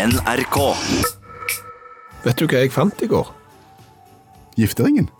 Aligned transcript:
NRK. 0.00 0.56
Vet 2.24 2.38
du 2.40 2.46
hva 2.48 2.60
jeg 2.62 2.72
fant 2.72 3.02
i 3.04 3.08
går? 3.10 3.26
Gifteringen. 4.56 5.10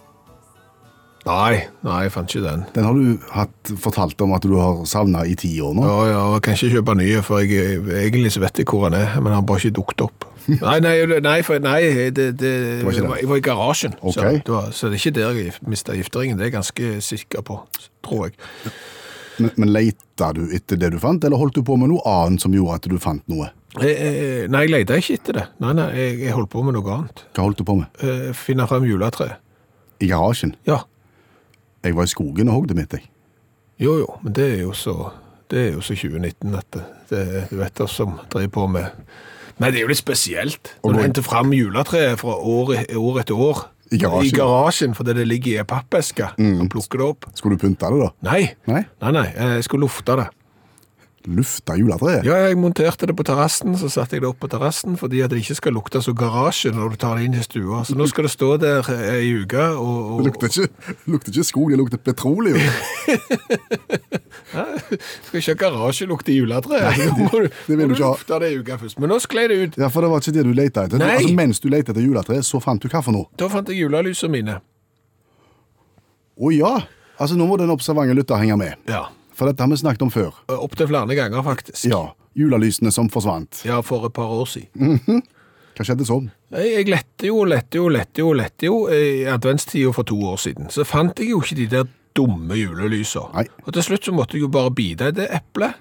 Nei, 1.26 1.67
nei, 1.84 1.96
jeg 2.06 2.12
fant 2.14 2.33
ikke 2.33 2.46
den. 2.46 2.63
Den 2.73 2.87
har 2.89 2.97
du 2.97 3.27
hatt 3.35 3.73
fortalt 3.83 4.23
om 4.25 4.33
at 4.33 4.47
du 4.49 4.55
har 4.57 4.81
savna 4.89 5.27
i 5.29 5.35
ti 5.37 5.51
år 5.61 5.75
nå. 5.77 5.85
Ja, 5.85 5.99
ja, 6.08 6.23
jeg 6.33 6.45
kan 6.47 6.57
ikke 6.57 6.71
kjøpe 6.79 6.95
nye, 6.97 7.21
for 7.27 7.45
jeg, 7.45 7.83
egentlig 8.07 8.32
så 8.32 8.41
vet 8.41 8.62
jeg 8.62 8.71
hvor 8.73 8.89
den 8.89 8.96
er, 9.03 9.19
men 9.19 9.35
han 9.35 9.43
har 9.43 9.46
bare 9.51 9.61
ikke 9.61 9.77
dukket 9.82 10.07
opp. 10.07 10.27
Nei, 10.64 10.79
nei, 10.81 10.95
nei, 11.21 11.37
for, 11.45 11.61
nei 11.61 12.09
det, 12.17 12.31
det, 12.41 12.55
var 12.81 12.95
ikke 12.95 12.97
jeg, 12.97 13.05
det? 13.05 13.11
var, 13.11 13.19
jeg 13.21 13.29
var 13.29 13.41
i 13.43 13.45
garasjen, 13.45 13.99
okay. 14.01 14.15
så, 14.17 14.45
det 14.47 14.55
var, 14.55 14.71
så 14.73 14.89
det 14.89 14.97
er 14.97 15.03
ikke 15.03 15.17
der 15.19 15.37
jeg 15.37 15.53
mistet 15.69 16.01
gifteringen, 16.01 16.41
det 16.41 16.47
er 16.47 16.49
jeg 16.49 16.57
ganske 16.57 16.93
sikker 17.05 17.45
på, 17.45 17.59
tror 18.07 18.31
jeg. 18.31 18.39
Men, 19.37 19.53
men 19.61 19.75
leita 19.77 20.33
du 20.35 20.47
etter 20.57 20.81
det 20.81 20.95
du 20.97 20.99
fant, 21.03 21.29
eller 21.29 21.39
holdt 21.39 21.61
du 21.61 21.67
på 21.69 21.77
med 21.79 21.93
noe 21.93 22.01
annet 22.09 22.43
som 22.43 22.57
gjorde 22.57 22.81
at 22.81 22.89
du 22.89 22.97
fant 23.03 23.23
noe? 23.31 23.53
Eh, 23.79 23.87
eh, 23.87 24.48
Nei, 24.50 24.64
jeg 24.66 24.71
leita 24.73 24.96
ikke 24.98 25.14
etter 25.21 25.36
det. 25.39 25.45
Nei, 25.62 25.73
nei, 25.79 25.89
jeg, 25.95 26.18
jeg 26.25 26.34
holdt 26.34 26.50
på 26.50 26.63
med 26.67 26.75
noe 26.75 26.90
annet. 26.96 27.22
Hva 27.36 27.45
holdt 27.46 27.61
du 27.61 27.64
på 27.68 27.76
med? 27.79 27.86
Eh, 28.03 28.32
Finne 28.35 28.67
frem 28.67 28.85
juletre. 28.89 29.36
I 30.03 30.08
garasjen? 30.11 30.57
Ja, 30.67 30.81
Jeg 31.85 31.95
var 31.96 32.04
i 32.04 32.10
skogen 32.12 32.48
og 32.50 32.54
hogde 32.59 32.74
mitt, 32.76 32.92
jeg. 32.92 33.06
jo 33.80 33.98
jo, 34.02 34.06
men 34.22 34.32
det 34.36 34.46
er 34.59 34.62
jo 34.66 34.72
så, 34.76 35.12
det 35.48 35.59
er 35.68 35.70
jo 35.76 35.80
så 35.80 35.95
2019 35.96 36.54
at 36.59 36.66
det, 36.74 36.82
det 37.10 37.22
du 37.50 37.56
vet 37.56 37.80
oss 37.80 37.95
som 37.96 38.18
driver 38.32 38.50
på 38.59 38.66
med 38.68 38.90
Nei, 39.60 39.70
det 39.70 39.78
er 39.78 39.84
jo 39.84 39.88
litt 39.92 40.00
spesielt. 40.00 40.70
Og 40.82 40.90
Når 40.90 40.92
du 40.92 40.98
gå- 40.98 41.04
henter 41.04 41.23
fram 41.23 41.50
juletreet 41.52 42.18
fra 42.18 42.32
år, 42.32 42.70
år 42.96 43.18
etter 43.20 43.37
år. 43.37 43.59
I 43.92 43.98
garasjen. 44.00 44.26
I 44.34 44.37
garasjen, 44.38 44.95
fordi 44.96 45.12
det 45.18 45.26
ligger 45.28 45.50
i 45.52 45.59
ei 45.60 45.64
pappeske. 45.68 46.30
Og 46.38 46.68
plukker 46.73 46.96
det 47.02 47.06
opp. 47.06 47.26
Skulle 47.37 47.59
du 47.59 47.66
pynte 47.66 47.90
det, 47.92 47.98
da? 48.00 48.09
Nei. 48.30 48.54
Nei? 48.70 48.84
Nei, 49.02 49.10
nei, 49.12 49.26
jeg 49.37 49.64
skulle 49.66 49.84
lufte 49.84 50.16
det. 50.16 50.28
Lufta 51.29 51.74
juletreet? 51.77 52.24
Ja, 52.24 52.38
jeg 52.48 52.56
monterte 52.56 53.05
det 53.10 53.12
på 53.12 53.24
terrassen, 53.29 53.74
så 53.77 53.91
satte 53.92 54.16
jeg 54.16 54.23
det 54.24 54.29
opp 54.30 54.38
på 54.41 54.48
terrassen, 54.48 54.95
fordi 54.97 55.20
at 55.20 55.29
det 55.29 55.43
ikke 55.43 55.56
skal 55.59 55.74
lukte 55.77 56.01
så 56.01 56.15
garasje 56.16 56.73
når 56.73 56.95
du 56.95 56.96
tar 57.02 57.19
det 57.20 57.27
inn 57.29 57.37
i 57.37 57.43
stua. 57.45 57.83
Så 57.84 57.93
nå 57.98 58.06
skal 58.09 58.24
det 58.24 58.33
stå 58.33 58.48
der 58.62 58.88
ei 59.10 59.29
uke, 59.43 59.66
og, 59.77 60.23
Det 60.23 60.30
lukter 60.30 60.49
ikke, 60.49 60.96
lukter 61.12 61.35
ikke 61.35 61.45
skog, 61.51 61.74
det 61.74 61.80
lukter 61.82 62.01
petroleum. 62.01 62.57
skal 65.27 65.43
ikke 65.43 65.53
ha 65.53 65.59
garasjelukt 65.67 66.33
i 66.33 66.39
juletreet. 66.41 66.89
Nei, 66.89 67.11
Så 67.11 67.19
må 67.21 67.29
du, 67.37 67.53
det 67.69 67.77
vil 67.77 67.93
du 67.93 67.97
ikke 67.99 68.12
ha. 68.17 68.41
det 68.47 68.53
uke 68.57 68.81
først. 68.87 69.01
Men 69.05 69.12
nå 69.12 69.21
sklei 69.21 69.47
det 69.53 69.61
ut. 69.61 69.79
Ja, 69.84 69.93
for 69.93 70.07
det 70.07 70.12
var 70.15 70.25
ikke 70.25 70.37
det 70.41 70.49
du 70.49 70.53
lette 70.57 70.89
etter. 70.89 71.05
Nei. 71.05 71.12
Altså, 71.21 71.37
mens 71.37 71.61
du 71.61 71.69
lette 71.69 71.93
etter 71.93 72.05
juletreet, 72.05 72.49
så 72.49 72.65
fant 72.65 72.81
du 72.81 72.89
hva 72.89 73.05
for 73.05 73.12
noe? 73.17 73.29
Da 73.37 73.53
fant 73.53 73.69
jeg 73.69 73.84
julelysene 73.84 74.33
mine. 74.41 74.59
Å 76.41 76.57
ja! 76.57 76.75
Altså, 77.21 77.37
nå 77.37 77.45
må 77.45 77.61
den 77.61 77.69
observante 77.69 78.17
lytter 78.17 78.41
henge 78.41 78.57
med. 78.57 78.81
Ja. 78.89 79.11
For 79.41 79.49
dette 79.49 79.65
har 79.65 79.71
vi 79.73 79.81
snakket 79.81 80.03
om 80.05 80.11
før. 80.13 80.35
Opptil 80.53 80.91
flere 80.91 81.17
ganger, 81.17 81.41
faktisk. 81.41 81.87
Ja. 81.89 82.11
Julelysene 82.37 82.93
som 82.93 83.09
forsvant. 83.09 83.63
Ja, 83.65 83.79
for 83.81 84.05
et 84.05 84.13
par 84.13 84.29
år 84.29 84.45
siden. 84.53 85.01
Hva 85.79 85.87
skjedde 85.87 86.05
sånn? 86.05 86.27
Jeg, 86.53 86.85
lette 86.93 87.31
jo, 87.31 87.39
lette 87.49 87.81
jo, 87.81 87.87
lette 87.89 88.21
jo, 88.21 88.35
lette 88.37 88.69
jo 88.69 88.83
i 88.93 89.25
adventstida 89.33 89.95
for 89.97 90.05
to 90.05 90.19
år 90.29 90.37
siden. 90.43 90.69
Så 90.69 90.85
fant 90.85 91.17
jeg 91.17 91.33
jo 91.33 91.41
ikke 91.41 91.57
de 91.57 91.67
der 91.73 91.89
dumme 92.19 92.59
julelysene. 92.59 93.33
Nei. 93.33 93.47
Og 93.65 93.73
til 93.79 93.87
slutt 93.87 94.11
så 94.11 94.13
måtte 94.13 94.37
jeg 94.37 94.45
jo 94.45 94.53
bare 94.53 94.75
bite 94.77 95.09
i 95.09 95.17
det 95.23 95.31
eplet. 95.41 95.81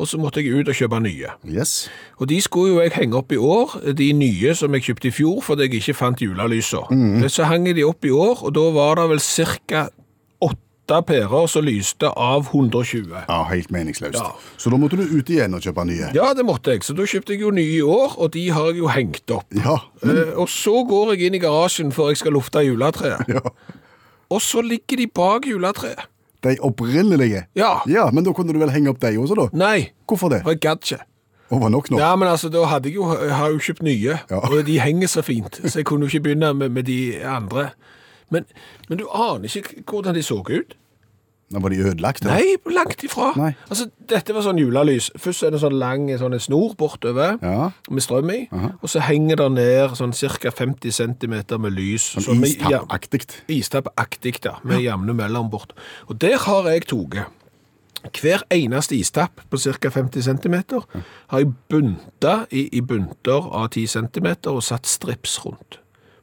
Og 0.00 0.08
så 0.08 0.18
måtte 0.18 0.42
jeg 0.42 0.56
ut 0.56 0.68
og 0.72 0.74
kjøpe 0.74 0.98
nye. 1.04 1.30
Yes. 1.46 1.86
Og 2.18 2.26
de 2.32 2.40
skulle 2.42 2.72
jo 2.72 2.82
jeg 2.82 2.96
henge 2.96 3.18
opp 3.20 3.30
i 3.36 3.38
år, 3.38 3.78
de 3.94 4.10
nye 4.16 4.54
som 4.56 4.74
jeg 4.74 4.88
kjøpte 4.88 5.10
i 5.10 5.14
fjor, 5.14 5.40
fordi 5.44 5.68
jeg 5.68 5.78
ikke 5.78 5.98
fant 5.98 6.22
julelysa. 6.24 6.82
Så 7.30 7.46
hang 7.46 7.68
jeg 7.68 7.78
de 7.78 7.86
opp 7.86 8.08
i 8.08 8.14
år, 8.14 8.40
og 8.48 8.54
da 8.56 8.66
var 8.74 8.98
det 8.98 9.10
vel 9.12 9.22
cirka 9.22 9.90
åtte 10.90 11.06
pærer 11.06 11.46
som 11.48 11.64
lyste 11.64 12.08
av 12.16 12.48
120. 12.52 13.12
Ja, 13.28 13.44
helt 13.50 13.70
meningsløst. 13.70 14.14
Ja. 14.18 14.32
Så 14.58 14.70
da 14.70 14.76
måtte 14.80 14.96
du 14.98 15.04
ut 15.06 15.30
igjen 15.30 15.54
og 15.54 15.62
kjøpe 15.62 15.84
nye. 15.86 16.10
Ja, 16.14 16.32
det 16.34 16.44
måtte 16.46 16.72
jeg. 16.74 16.82
Så 16.84 16.94
da 16.98 17.02
kjøpte 17.06 17.34
jeg 17.34 17.40
jo 17.44 17.50
nye 17.54 17.76
i 17.78 17.82
år, 17.82 18.16
og 18.18 18.32
de 18.34 18.48
har 18.50 18.70
jeg 18.72 18.78
jo 18.82 18.88
hengt 18.88 19.30
opp. 19.30 19.46
Ja, 19.54 19.76
men, 20.02 20.16
Eh, 20.20 20.32
og 20.38 20.48
så 20.48 20.84
går 20.88 21.14
jeg 21.14 21.26
inn 21.28 21.34
i 21.34 21.38
garasjen 21.42 21.92
før 21.92 22.08
jeg 22.10 22.16
skal 22.16 22.32
lufte 22.32 22.58
juletreet. 22.66 23.28
ja. 23.28 23.40
Og 24.30 24.40
så 24.42 24.62
ligger 24.62 24.96
de 24.96 25.06
bak 25.06 25.46
juletreet. 25.46 26.06
De 26.42 26.56
opprinnelige. 26.60 27.44
Ja. 27.54 27.80
Ja, 27.86 28.10
men 28.10 28.24
da 28.24 28.32
kunne 28.32 28.52
du 28.52 28.58
vel 28.58 28.70
henge 28.70 28.88
opp 28.90 29.00
de 29.00 29.16
også, 29.18 29.34
da? 29.36 29.48
Nei, 29.52 29.90
Hvorfor 30.08 30.30
det? 30.30 30.42
for 30.42 30.50
jeg 30.50 30.60
gadd 30.60 30.82
ikke. 30.82 31.00
Var 31.50 31.68
nok 31.68 31.90
nå? 31.90 31.98
Ja, 31.98 32.14
men 32.16 32.28
altså, 32.28 32.48
da 32.48 32.62
hadde 32.64 32.88
jeg 32.88 32.94
jo, 32.96 33.08
jeg 33.12 33.34
har 33.34 33.50
jo 33.50 33.58
kjøpt 33.58 33.82
nye, 33.82 34.18
Ja. 34.30 34.38
og 34.38 34.64
de 34.66 34.78
henger 34.80 35.08
så 35.08 35.22
fint, 35.22 35.60
så 35.66 35.78
jeg 35.80 35.84
kunne 35.84 36.06
jo 36.06 36.14
ikke 36.16 36.22
begynne 36.30 36.54
med, 36.54 36.68
med 36.70 36.82
de 36.86 37.18
andre. 37.26 37.70
Men, 38.30 38.44
men 38.88 38.98
du 38.98 39.08
aner 39.10 39.50
ikke 39.50 39.82
hvordan 39.90 40.14
de 40.14 40.22
så 40.22 40.38
ut. 40.46 40.76
Da 41.50 41.58
var 41.58 41.72
de 41.72 41.80
ødelagt? 41.82 42.22
da? 42.22 42.36
Nei, 42.36 42.54
langt 42.70 43.02
ifra. 43.02 43.32
Nei. 43.36 43.50
Altså, 43.68 43.88
dette 44.08 44.34
var 44.36 44.44
sånn 44.46 44.60
julelys. 44.60 45.08
Først 45.18 45.42
er 45.42 45.50
det 45.50 45.60
sånn 45.64 45.74
lang 45.80 46.06
sånn 46.20 46.36
en 46.36 46.42
snor 46.42 46.76
bortover, 46.78 47.38
Ja. 47.42 47.70
med 47.90 48.02
strøm 48.04 48.30
i, 48.30 48.48
og 48.52 48.88
så 48.88 49.00
henger 49.02 49.36
det 49.36 49.48
ned 49.52 49.90
sånn 49.98 50.12
ca. 50.14 50.50
50 50.50 50.92
cm 50.92 51.60
med 51.60 51.72
lys. 51.72 52.02
Sånn 52.22 52.40
ja, 52.44 52.46
istappaktig. 52.84 53.26
Istappaktig, 53.48 54.38
ja. 54.44 54.58
med 54.62 54.80
jevne 54.80 55.12
mellom 55.14 55.50
bort. 55.50 55.72
Og 56.08 56.18
der 56.20 56.38
har 56.38 56.70
jeg 56.70 56.86
tatt 56.86 57.26
hver 58.22 58.42
eneste 58.50 58.96
istapp 58.96 59.42
på 59.50 59.58
ca. 59.58 59.90
50 59.90 60.22
cm 60.22 60.54
har 61.28 61.38
jeg 61.38 61.52
bunta 61.68 62.46
i, 62.50 62.68
i 62.72 62.80
bunter 62.80 63.50
av 63.52 63.68
10 63.70 63.86
cm 63.86 64.30
og 64.46 64.62
satt 64.62 64.86
strips 64.86 65.38
rundt. 65.44 65.78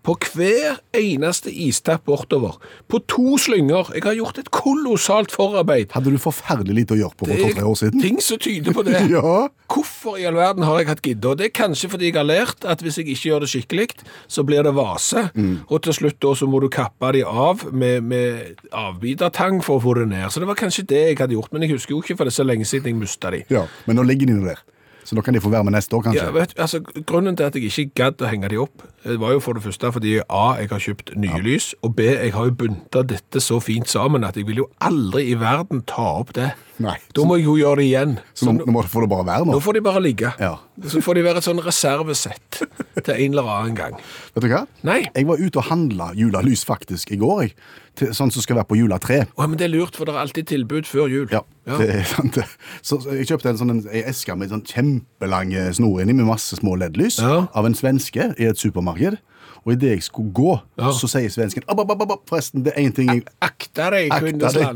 På 0.07 0.15
hver 0.15 0.77
eneste 0.95 1.51
istapp 1.51 2.05
bortover. 2.07 2.55
På 2.87 3.01
to 3.11 3.35
slynger. 3.41 3.89
Jeg 3.97 4.05
har 4.05 4.15
gjort 4.15 4.37
et 4.39 4.49
kolossalt 4.55 5.33
forarbeid. 5.35 5.91
Hadde 5.91 6.13
du 6.13 6.19
forferdelig 6.21 6.77
lite 6.81 6.95
å 6.95 6.99
gjøre 7.01 7.17
på 7.19 7.27
for 7.27 7.33
Det 7.33 7.49
to-tre 7.49 7.65
år 7.67 7.81
er 7.89 7.97
ting 7.99 8.21
som 8.23 8.39
tyder 8.39 8.75
på 8.77 8.85
det. 8.87 9.01
Ja. 9.17 9.47
Hvorfor 9.67 10.15
i 10.15 10.23
all 10.27 10.37
verden 10.39 10.63
har 10.63 10.77
jeg 10.79 10.87
hatt 10.87 11.01
gidde? 11.03 11.27
Og 11.27 11.39
det 11.39 11.49
er 11.49 11.53
kanskje 11.57 11.89
fordi 11.91 12.07
jeg 12.07 12.15
har 12.15 12.27
lært 12.27 12.63
at 12.63 12.79
hvis 12.83 13.01
jeg 13.01 13.09
ikke 13.11 13.27
gjør 13.33 13.43
det 13.43 13.49
skikkelig, 13.51 13.87
så 14.31 14.45
blir 14.47 14.63
det 14.63 14.71
vase. 14.77 15.25
Mm. 15.35 15.65
Og 15.67 15.83
til 15.83 15.97
slutt 15.97 16.19
da 16.23 16.31
så 16.39 16.47
må 16.47 16.61
du 16.63 16.69
kappe 16.71 17.11
de 17.17 17.25
av 17.27 17.65
med, 17.75 18.07
med 18.07 18.63
avbitertang 18.71 19.59
for 19.65 19.81
å 19.81 19.83
få 19.83 19.97
det 19.99 20.07
ned. 20.13 20.29
Så 20.31 20.39
det 20.39 20.47
var 20.47 20.59
kanskje 20.59 20.87
det 20.87 21.03
jeg 21.09 21.19
hadde 21.19 21.35
gjort, 21.35 21.51
men 21.51 21.67
jeg 21.67 21.75
husker 21.75 21.97
jo 21.97 21.99
ikke 22.03 22.15
for 22.15 22.27
det 22.29 22.35
er 22.35 22.39
så 22.39 22.47
lenge 22.47 22.67
siden 22.69 22.93
jeg 22.93 22.99
mista 23.01 23.33
de. 23.35 23.43
ja. 23.51 23.65
Men 23.87 23.99
nå 23.99 24.07
ligger 24.07 24.31
de 24.31 24.39
der. 24.47 24.63
Så 25.07 25.15
da 25.15 25.23
kan 25.23 25.35
de 25.35 25.39
få 25.39 25.49
være 25.53 25.63
med 25.63 25.71
neste 25.77 25.95
år, 25.95 26.01
kanskje? 26.03 26.23
Ja, 26.25 26.31
vet, 26.35 26.51
du, 26.51 26.61
altså, 26.61 26.81
grunnen 27.07 27.37
til 27.39 27.47
at 27.47 27.55
jeg 27.55 27.69
ikke 27.71 27.95
gadd 27.95 28.23
å 28.23 28.27
henge 28.27 28.49
de 28.51 28.59
opp, 28.59 28.83
det 29.05 29.15
var 29.21 29.31
jo 29.37 29.39
for 29.43 29.55
det 29.55 29.63
første 29.63 29.91
fordi 29.95 30.17
A, 30.19 30.47
jeg 30.59 30.67
har 30.73 30.83
kjøpt 30.83 31.13
nye 31.15 31.39
lys, 31.45 31.69
og 31.79 31.95
B, 31.95 32.09
jeg 32.11 32.33
har 32.35 32.49
jo 32.49 32.55
bunta 32.59 33.05
dette 33.07 33.39
så 33.43 33.61
fint 33.63 33.87
sammen 33.87 34.27
at 34.27 34.35
jeg 34.35 34.49
vil 34.49 34.65
jo 34.65 34.67
aldri 34.83 35.29
i 35.31 35.37
verden 35.39 35.85
ta 35.87 36.09
opp 36.19 36.35
det. 36.35 36.51
Nei. 36.79 36.95
Da 37.15 37.23
må 37.25 37.37
jeg 37.39 37.45
jo 37.47 37.55
gjøre 37.57 37.79
det 37.81 37.85
igjen. 37.87 38.11
Så 38.37 38.45
nå, 38.51 38.59
nå 38.65 38.71
må 38.75 38.81
det- 38.85 38.91
får 38.91 39.01
det 39.01 39.09
bare 39.09 39.25
være 39.25 39.45
nå? 39.47 39.53
Nå 39.57 39.61
får 39.65 39.73
de 39.73 39.81
bare 39.81 40.01
ligge. 40.03 40.33
Ja. 40.39 40.57
Så 40.85 41.01
får 41.01 41.15
de 41.15 41.23
være 41.25 41.37
et 41.41 41.43
sånn 41.47 41.61
reservesett 41.65 42.59
til 43.03 43.13
en 43.15 43.31
eller 43.33 43.49
annen 43.49 43.75
gang. 43.75 43.95
Vet 44.35 44.43
du 44.43 44.47
hva? 44.51 44.67
Nei. 44.85 44.99
Jeg 45.15 45.25
var 45.25 45.37
ute 45.41 45.57
og 45.57 45.65
handla 45.71 46.11
julelys 46.13 46.63
faktisk 46.67 47.11
i 47.11 47.17
går, 47.17 47.41
jeg. 47.47 47.53
Til, 47.97 48.11
sånn 48.13 48.29
som 48.31 48.43
skal 48.45 48.59
være 48.59 48.69
på 48.69 48.77
juletre. 48.77 49.23
Å, 49.33 49.47
men 49.49 49.57
det 49.57 49.65
er 49.65 49.73
lurt, 49.73 49.95
for 49.97 50.05
det 50.05 50.13
er 50.13 50.21
alltid 50.21 50.45
tilbud 50.51 50.85
før 50.85 51.09
jul. 51.09 51.27
Ja, 51.33 51.41
det 51.65 51.89
er 51.95 52.03
sant. 52.05 52.37
Så 52.85 52.99
så 53.01 53.15
jeg 53.17 53.25
kjøpte 53.31 53.49
en 53.49 53.57
sånn 53.57 53.71
en, 53.73 53.81
en 53.89 54.03
eske 54.13 54.37
med 54.37 54.51
sånn 54.53 54.61
kjempelang 54.69 55.55
snor 55.73 56.03
inni 56.03 56.13
med 56.13 56.27
masse 56.29 56.55
små 56.61 56.77
LED-lys 56.77 57.17
Ja. 57.23 57.47
av 57.57 57.65
en 57.65 57.73
svenske 57.73 58.35
i 58.37 58.45
et 58.45 58.57
supermarked. 58.61 59.17
Og 59.65 59.73
idet 59.73 59.89
jeg 59.95 60.03
skulle 60.03 60.31
gå, 60.31 60.59
Ja. 60.77 60.91
så 60.91 61.07
sier 61.07 61.29
svensken 61.29 61.63
ab, 61.67 61.79
ab, 61.79 61.91
ab, 62.01 62.11
Forresten, 62.29 62.63
det 62.63 62.73
er 62.75 62.81
én 62.83 62.93
ting 62.95 63.07
jeg 63.09 63.23
Akta 63.41 63.89
deg, 63.91 64.11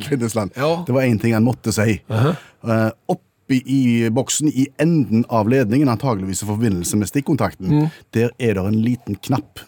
Kvindesland. 0.07 0.51
Ja. 0.57 0.83
Det 0.87 0.93
var 0.93 1.01
én 1.01 1.19
ting 1.21 1.33
han 1.33 1.43
måtte 1.45 1.71
si. 1.73 2.01
Eh, 2.09 2.89
oppi 3.09 3.61
i 3.65 4.09
boksen, 4.09 4.47
i 4.47 4.67
enden 4.79 5.25
av 5.29 5.47
ledningen, 5.49 5.89
antageligvis 5.89 6.43
i 6.43 6.45
forbindelse 6.47 6.95
med 6.97 7.07
stikkontakten, 7.07 7.67
Mm. 7.69 7.89
der 8.13 8.29
er 8.39 8.53
det 8.53 8.65
en 8.65 8.81
liten 8.81 9.15
knapp. 9.15 9.59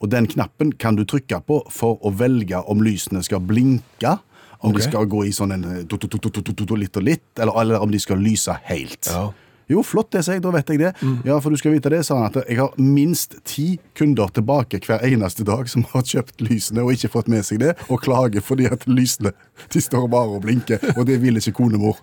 Og 0.00 0.08
den 0.10 0.26
knappen 0.26 0.72
kan 0.78 0.96
du 0.96 1.04
trykke 1.04 1.42
på 1.44 1.62
for 1.70 1.98
å 2.02 2.10
velge 2.16 2.56
om 2.68 2.80
lysene 2.80 3.22
skal 3.22 3.40
blinke, 3.40 4.18
om 4.62 4.72
de 4.72 4.82
skal 4.82 5.06
gå 5.06 5.24
i 5.26 5.30
sånn 5.32 5.52
en 5.52 5.64
eh, 5.64 5.84
to, 5.84 5.96
to, 5.96 6.08
to, 6.08 6.76
litt 6.76 6.96
og 6.96 7.02
litt, 7.02 7.22
eller, 7.38 7.52
eller 7.60 7.80
om 7.80 7.90
de 7.90 7.98
skal 7.98 8.18
lyse 8.18 8.52
helt. 8.64 9.06
Ja. 9.06 9.32
Jo, 9.70 9.84
flott 9.86 10.10
det, 10.14 10.24
sier 10.26 10.38
jeg. 10.38 10.44
Da 10.44 10.52
vet 10.54 10.72
jeg 10.72 10.82
det. 10.82 10.92
Ja, 11.28 11.38
for 11.38 11.54
du 11.54 11.60
skal 11.60 11.74
vite 11.76 11.92
det, 11.92 12.02
sa 12.06 12.18
han, 12.20 12.30
at 12.32 12.48
jeg 12.48 12.58
har 12.60 12.74
minst 12.80 13.38
ti 13.48 13.68
kunder 13.98 14.32
tilbake 14.34 14.82
hver 14.86 15.04
eneste 15.06 15.46
dag 15.46 15.68
som 15.70 15.84
har 15.92 16.06
kjøpt 16.06 16.42
lysene 16.44 16.84
og 16.84 16.94
ikke 16.96 17.12
fått 17.12 17.30
med 17.30 17.46
seg 17.46 17.62
det, 17.62 17.76
og 17.88 18.02
klager 18.04 18.44
fordi 18.44 18.66
at 18.70 18.86
lysene 18.90 19.32
de 19.72 19.82
står 19.82 20.08
bare 20.10 20.38
og 20.38 20.42
blinker, 20.46 20.82
og 20.96 21.06
det 21.06 21.20
vil 21.22 21.38
ikke 21.38 21.54
konemor. 21.60 22.00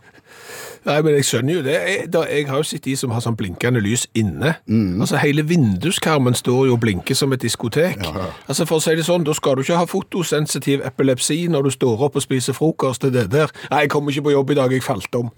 Nei, 0.88 1.02
men 1.04 1.18
jeg 1.18 1.26
skjønner 1.28 1.58
jo 1.58 1.62
det. 1.66 1.76
Jeg, 1.76 2.08
da, 2.14 2.22
jeg 2.32 2.48
har 2.48 2.62
jo 2.62 2.68
sett 2.70 2.86
de 2.86 2.94
som 2.96 3.12
har 3.12 3.24
sånn 3.24 3.36
blinkende 3.36 3.82
lys 3.84 4.06
inne. 4.16 4.54
Altså, 5.02 5.18
hele 5.20 5.44
vinduskarmen 5.48 6.38
står 6.38 6.70
jo 6.70 6.78
og 6.78 6.82
blinker 6.86 7.18
som 7.18 7.34
et 7.36 7.44
diskotek. 7.44 8.00
Ja. 8.06 8.30
Altså, 8.48 8.68
for 8.70 8.80
å 8.80 8.84
si 8.86 8.96
det 8.96 9.08
sånn, 9.08 9.26
da 9.28 9.36
skal 9.36 9.58
du 9.58 9.66
ikke 9.66 9.82
ha 9.82 9.90
fotosensitiv 9.90 10.86
epilepsi 10.88 11.42
når 11.52 11.68
du 11.68 11.76
står 11.76 12.08
opp 12.08 12.20
og 12.20 12.24
spiser 12.24 12.56
frokost 12.56 13.04
til 13.04 13.16
det 13.18 13.28
der. 13.34 13.52
Nei, 13.74 13.84
jeg 13.86 13.96
kommer 13.96 14.16
ikke 14.16 14.30
på 14.30 14.38
jobb 14.38 14.54
i 14.56 14.62
dag, 14.62 14.78
jeg 14.78 14.86
falt 14.86 15.20
om. 15.20 15.34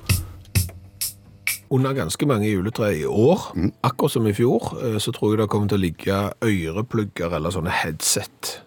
Under 1.70 1.94
ganske 1.94 2.26
mange 2.26 2.50
juletre 2.50 2.94
i 2.98 3.04
år, 3.06 3.52
akkurat 3.86 4.16
som 4.16 4.28
i 4.28 4.34
fjor, 4.34 4.72
eh, 4.84 4.98
så 4.98 5.14
tror 5.14 5.34
jeg 5.36 5.44
det 5.44 5.50
kommer 5.52 5.70
til 5.70 5.78
å 5.78 5.84
ligge 5.84 6.24
øreplugger 6.42 7.36
eller 7.38 7.54
sånne 7.54 7.74
headset 7.84 8.60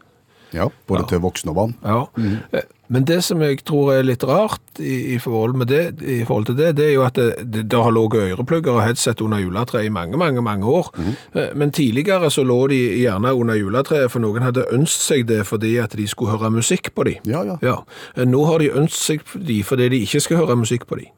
Ja, 0.52 0.68
både 0.86 1.06
til 1.08 1.22
voksne 1.24 1.50
og 1.50 1.56
barn. 1.56 1.74
Ja. 1.82 2.04
Mm. 2.16 2.62
Men 2.92 3.06
det 3.08 3.22
som 3.24 3.40
jeg 3.40 3.62
tror 3.64 3.94
er 3.94 4.04
litt 4.04 4.24
rart 4.28 4.80
i, 4.82 5.14
i, 5.14 5.18
forhold, 5.18 5.54
med 5.56 5.70
det, 5.72 6.02
i 6.04 6.18
forhold 6.28 6.50
til 6.50 6.58
det, 6.58 6.74
det 6.76 6.90
er 6.90 6.92
jo 6.92 7.04
at 7.06 7.16
det, 7.16 7.62
det, 7.70 7.78
har 7.78 7.94
ligget 7.94 8.34
øreplugger 8.34 8.74
og 8.74 8.82
headset 8.84 9.22
under 9.24 9.40
juletreet 9.40 9.88
i 9.88 9.92
mange, 9.92 10.18
mange 10.20 10.42
mange 10.44 10.68
år. 10.68 10.90
Mm. 10.98 11.14
Men 11.56 11.72
tidligere 11.72 12.30
så 12.30 12.44
lå 12.44 12.58
de 12.68 12.80
gjerne 13.00 13.32
under 13.32 13.56
juletreet, 13.56 14.10
for 14.12 14.20
noen 14.20 14.44
hadde 14.44 14.66
ønsket 14.76 15.06
seg 15.06 15.24
det 15.30 15.40
fordi 15.48 15.78
at 15.80 15.96
de 15.96 16.04
skulle 16.08 16.36
høre 16.36 16.52
musikk 16.52 16.92
på 16.94 17.08
de. 17.08 17.16
Ja, 17.24 17.40
ja. 17.48 17.56
Ja. 17.64 17.78
Eh, 18.16 18.28
Nå 18.28 18.44
har 18.50 18.60
de 18.60 18.68
ønsket 18.76 19.00
seg 19.00 19.48
de 19.48 19.62
fordi 19.64 19.88
de 19.88 20.04
ikke 20.04 20.20
skal 20.20 20.42
høre 20.44 20.60
musikk 20.60 20.84
på 20.90 21.00
de. 21.00 21.08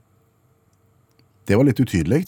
Det 1.49 1.57
var 1.59 1.65
litt 1.69 1.81
utydelig. 1.81 2.25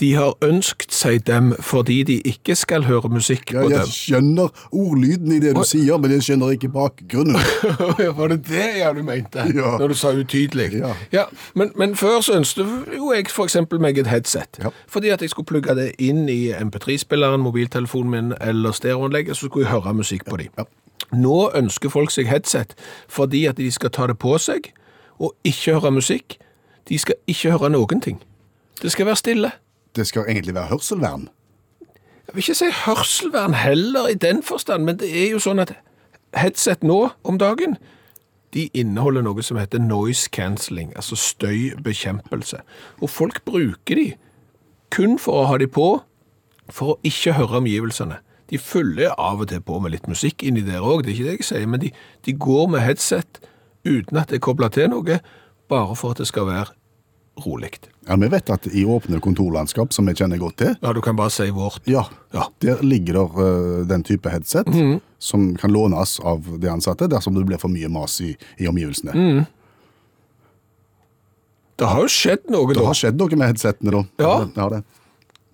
De 0.00 0.08
har 0.18 0.32
ønsket 0.42 0.90
seg 0.92 1.20
dem 1.28 1.52
fordi 1.62 2.00
de 2.02 2.16
ikke 2.26 2.56
skal 2.58 2.82
høre 2.88 3.08
musikk 3.12 3.52
Ja, 3.54 3.62
på 3.62 3.70
jeg 3.70 3.78
dem. 3.84 3.92
skjønner 3.94 4.64
ordlyden 4.74 5.32
i 5.32 5.38
det 5.38 5.52
du 5.54 5.62
sier, 5.62 6.00
men 6.02 6.10
jeg 6.10 6.24
skjønner 6.26 6.56
ikke 6.56 6.70
bakgrunnen. 6.74 7.38
Var 8.18 8.32
det 8.32 8.40
det 8.48 8.66
ja, 8.80 8.90
du 8.92 9.04
mente? 9.06 9.46
Ja. 9.54 9.76
Når 9.78 9.94
du 9.94 9.94
sa 9.94 10.10
utydelig? 10.10 10.82
Ja. 11.12 11.24
men, 11.54 11.70
men 11.78 11.94
før 11.96 12.20
så 12.26 12.34
ønsket 12.40 12.90
jo 12.96 13.12
jeg 13.14 13.28
eksempel 13.30 13.78
meg 13.78 13.98
et 14.02 14.10
headset. 14.10 14.58
Ja. 14.58 14.74
Fordi 14.90 15.14
at 15.14 15.22
jeg 15.22 15.30
skulle 15.30 15.46
plugge 15.46 15.76
det 15.78 15.92
inn 16.02 16.26
i 16.28 16.50
MP3-spilleren, 16.52 17.40
mobiltelefonen 17.46 18.10
min 18.10 18.34
eller 18.40 18.74
stereoanlegget, 18.74 19.36
så 19.36 19.46
skulle 19.46 19.68
jeg 19.68 19.76
høre 19.78 19.94
musikk 19.94 20.26
på 20.26 20.42
dem. 20.42 20.50
Ja. 20.58 20.66
Nå 21.14 21.50
ønsker 21.54 21.88
folk 21.88 22.10
seg 22.10 22.26
headset 22.26 22.74
fordi 23.08 23.44
at 23.46 23.62
de 23.62 23.70
skal 23.70 23.94
ta 23.94 24.08
det 24.10 24.18
på 24.18 24.34
seg 24.42 24.72
og 25.22 25.36
ikke 25.46 25.78
høre 25.78 25.94
musikk. 26.02 26.40
De 26.88 26.98
skal 26.98 27.14
ikke 27.26 27.54
høre 27.54 27.70
noen 27.72 28.00
ting. 28.00 28.20
Det 28.82 28.92
skal 28.92 29.06
være 29.06 29.16
stille. 29.16 29.50
Det 29.96 30.06
skal 30.06 30.28
egentlig 30.28 30.54
være 30.54 30.72
hørselvern. 30.74 31.28
Jeg 32.26 32.34
vil 32.34 32.42
ikke 32.42 32.54
si 32.54 32.70
hørselvern 32.84 33.54
heller 33.54 34.08
i 34.08 34.14
den 34.14 34.42
forstand, 34.42 34.84
men 34.84 34.98
det 34.98 35.10
er 35.12 35.30
jo 35.30 35.42
sånn 35.42 35.62
at 35.62 35.74
headset 36.34 36.82
nå 36.82 37.10
om 37.24 37.38
dagen, 37.38 37.76
de 38.54 38.68
inneholder 38.74 39.24
noe 39.26 39.42
som 39.42 39.58
heter 39.58 39.82
noise 39.82 40.30
cancelling, 40.32 40.92
altså 40.96 41.18
støybekjempelse. 41.18 42.60
Og 43.02 43.10
folk 43.10 43.42
bruker 43.44 43.98
de 43.98 44.06
kun 44.94 45.18
for 45.18 45.42
å 45.42 45.48
ha 45.50 45.58
de 45.58 45.66
på, 45.66 45.88
for 46.70 46.94
å 46.94 46.98
ikke 47.06 47.34
høre 47.38 47.60
omgivelsene. 47.60 48.20
De 48.50 48.60
følger 48.60 49.14
av 49.18 49.42
og 49.42 49.50
til 49.50 49.62
på 49.64 49.80
med 49.82 49.94
litt 49.96 50.06
musikk 50.08 50.44
inni 50.46 50.62
der 50.64 50.84
òg, 50.84 51.02
det 51.02 51.12
er 51.12 51.16
ikke 51.16 51.30
det 51.30 51.36
jeg 51.38 51.48
sier, 51.48 51.66
men 51.70 51.82
de, 51.82 51.90
de 52.24 52.36
går 52.38 52.68
med 52.70 52.84
headset 52.84 53.40
uten 53.84 54.20
at 54.20 54.30
det 54.30 54.38
er 54.38 54.46
kobla 54.46 54.70
til 54.72 54.90
noe, 54.92 55.18
bare 55.68 55.94
for 55.96 56.10
at 56.14 56.18
det 56.22 56.26
skal 56.30 56.46
være 56.46 56.66
rolig. 57.44 57.70
Ja, 58.06 58.14
Vi 58.20 58.28
vet 58.30 58.50
at 58.50 58.66
i 58.70 58.84
åpne 58.86 59.18
kontorlandskap, 59.20 59.92
som 59.92 60.06
vi 60.06 60.12
kjenner 60.14 60.38
godt 60.38 60.56
til, 60.60 60.76
Ja, 60.82 60.92
du 60.92 61.00
kan 61.02 61.16
bare 61.16 61.30
si 61.34 61.48
vårt. 61.50 61.80
ja, 61.86 62.04
Ja. 62.32 62.44
der 62.60 62.82
ligger 62.82 63.12
der 63.14 63.38
uh, 63.38 63.86
den 63.88 64.02
type 64.04 64.30
headset 64.30 64.66
som 65.18 65.56
kan 65.56 65.72
lånes 65.72 66.20
av 66.20 66.44
de 66.60 66.68
ansatte 66.70 67.08
dersom 67.08 67.34
det 67.34 67.46
blir 67.46 67.58
for 67.58 67.68
mye 67.68 67.88
mas 67.88 68.20
i, 68.20 68.36
i 68.60 68.66
omgivelsene. 68.68 69.46
Det 71.76 71.86
har 71.90 72.04
jo 72.04 72.10
skjedd 72.12 72.44
noe 72.54 72.68
Det 72.70 72.78
da. 72.78 72.84
har 72.86 72.94
skjedd 72.94 73.16
noe 73.18 73.34
med 73.36 73.48
headsetene, 73.50 73.90
da. 73.90 74.04
Ja. 74.22 74.34
ja 74.56 74.68
det. 74.76 74.82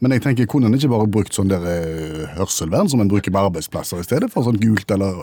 Men 0.01 0.12
jeg 0.12 0.23
tenker, 0.25 0.47
kunne 0.49 0.69
en 0.69 0.75
ikke 0.77 0.89
bare 0.93 1.07
brukt 1.12 1.33
sånn 1.37 1.49
der 1.49 1.65
eh, 1.69 2.27
hørselvern 2.39 2.89
som 2.89 3.01
en 3.03 3.09
bruker 3.09 3.33
på 3.33 3.41
arbeidsplasser 3.41 4.01
i 4.01 4.05
stedet 4.07 4.31
for 4.33 4.45
sånn 4.47 4.57
gult, 4.61 4.89
eller 4.91 5.17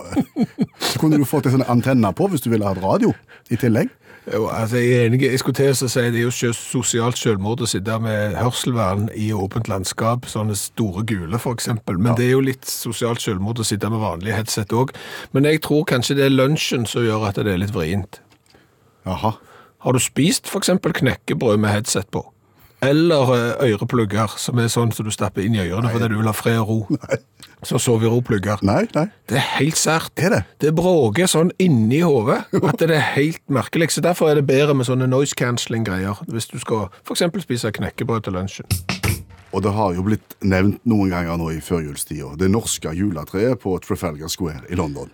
Så 0.80 1.00
kunne 1.02 1.18
du 1.18 1.26
fått 1.26 1.46
en 1.50 1.56
sånn 1.58 1.70
antenne 1.70 2.12
på 2.18 2.28
hvis 2.30 2.42
du 2.46 2.50
ville 2.54 2.66
hatt 2.66 2.82
radio 2.82 3.10
i 3.50 3.58
tillegg. 3.58 3.90
Jo, 4.34 4.48
altså 4.52 4.78
jeg 4.82 4.92
er 4.92 5.06
enig. 5.08 5.22
Jeg 5.24 5.40
skulle 5.40 5.56
til 5.56 5.72
å 5.72 5.88
si 5.88 6.02
det 6.12 6.20
er 6.20 6.26
jo 6.26 6.54
sosialt 6.56 7.20
selvmord 7.20 7.62
å 7.64 7.70
sitte 7.70 7.96
med 8.04 8.36
hørselvern 8.36 9.08
i 9.16 9.30
åpent 9.32 9.70
landskap, 9.72 10.28
sånne 10.28 10.56
store 10.60 11.06
gule 11.08 11.40
eksempel. 11.40 11.96
Men 11.96 12.18
det 12.20 12.28
er 12.28 12.34
jo 12.36 12.44
litt 12.44 12.68
sosialt 12.68 13.24
selvmord 13.24 13.62
å 13.64 13.68
sitte 13.68 13.90
med 13.94 14.04
vanlig 14.04 14.36
headset 14.36 14.76
òg. 14.76 14.92
Men 15.32 15.48
jeg 15.48 15.64
tror 15.64 15.88
kanskje 15.88 16.20
det 16.20 16.28
er 16.28 16.36
lunsjen 16.36 16.84
som 16.90 17.08
gjør 17.08 17.30
at 17.30 17.40
det 17.40 17.54
er 17.54 17.62
litt 17.64 17.76
vrient. 17.76 18.20
Aha. 19.08 19.38
Har 19.86 19.96
du 19.96 20.04
spist 20.04 20.52
eksempel 20.60 20.92
knekkebrød 20.98 21.64
med 21.64 21.72
headset 21.78 22.12
på? 22.12 22.26
Eller 22.82 23.32
eh, 23.34 23.72
øreplugger, 23.72 24.36
som 24.38 24.60
er 24.62 24.70
sånn 24.70 24.92
som 24.94 25.08
du 25.08 25.12
stapper 25.14 25.42
inn 25.42 25.56
i 25.58 25.64
ørene 25.64 25.90
fordi 25.90 26.12
du 26.12 26.20
vil 26.20 26.30
ha 26.30 26.36
fred 26.38 26.60
og 26.62 26.70
ro. 26.70 26.98
Så 27.66 27.80
sover 27.82 28.12
ro-plugger. 28.14 28.62
Nei, 28.62 28.84
nei. 28.94 29.08
Det 29.26 29.40
er 29.40 29.48
helt 29.56 29.80
sært. 29.82 30.12
Er 30.22 30.36
det? 30.36 30.42
Det 30.62 30.76
bråker 30.78 31.26
sånn 31.26 31.50
inni 31.58 32.04
hodet 32.06 32.44
at 32.54 32.84
det 32.84 32.94
er 32.94 33.08
helt 33.16 33.42
merkelig. 33.50 33.90
Så 33.96 34.04
derfor 34.06 34.30
er 34.30 34.38
det 34.38 34.46
bedre 34.46 34.76
med 34.78 34.86
sånne 34.86 35.08
noise 35.10 35.34
cancelling-greier 35.40 36.22
hvis 36.30 36.52
du 36.54 36.60
skal 36.62 36.92
eksempel 37.10 37.42
spise 37.42 37.74
knekkebrød 37.74 38.28
til 38.28 38.38
lunsjen. 38.38 38.78
Og 39.56 39.64
det 39.66 39.74
har 39.74 39.96
jo 39.96 40.06
blitt 40.06 40.38
nevnt 40.46 40.84
noen 40.86 41.10
ganger 41.16 41.40
nå 41.42 41.50
i 41.56 41.64
førjulstida. 41.64 42.36
Det 42.38 42.52
norske 42.52 42.94
juletreet 42.94 43.58
på 43.64 43.74
Trafalgar 43.82 44.30
Square 44.30 44.68
i 44.70 44.78
London. 44.78 45.10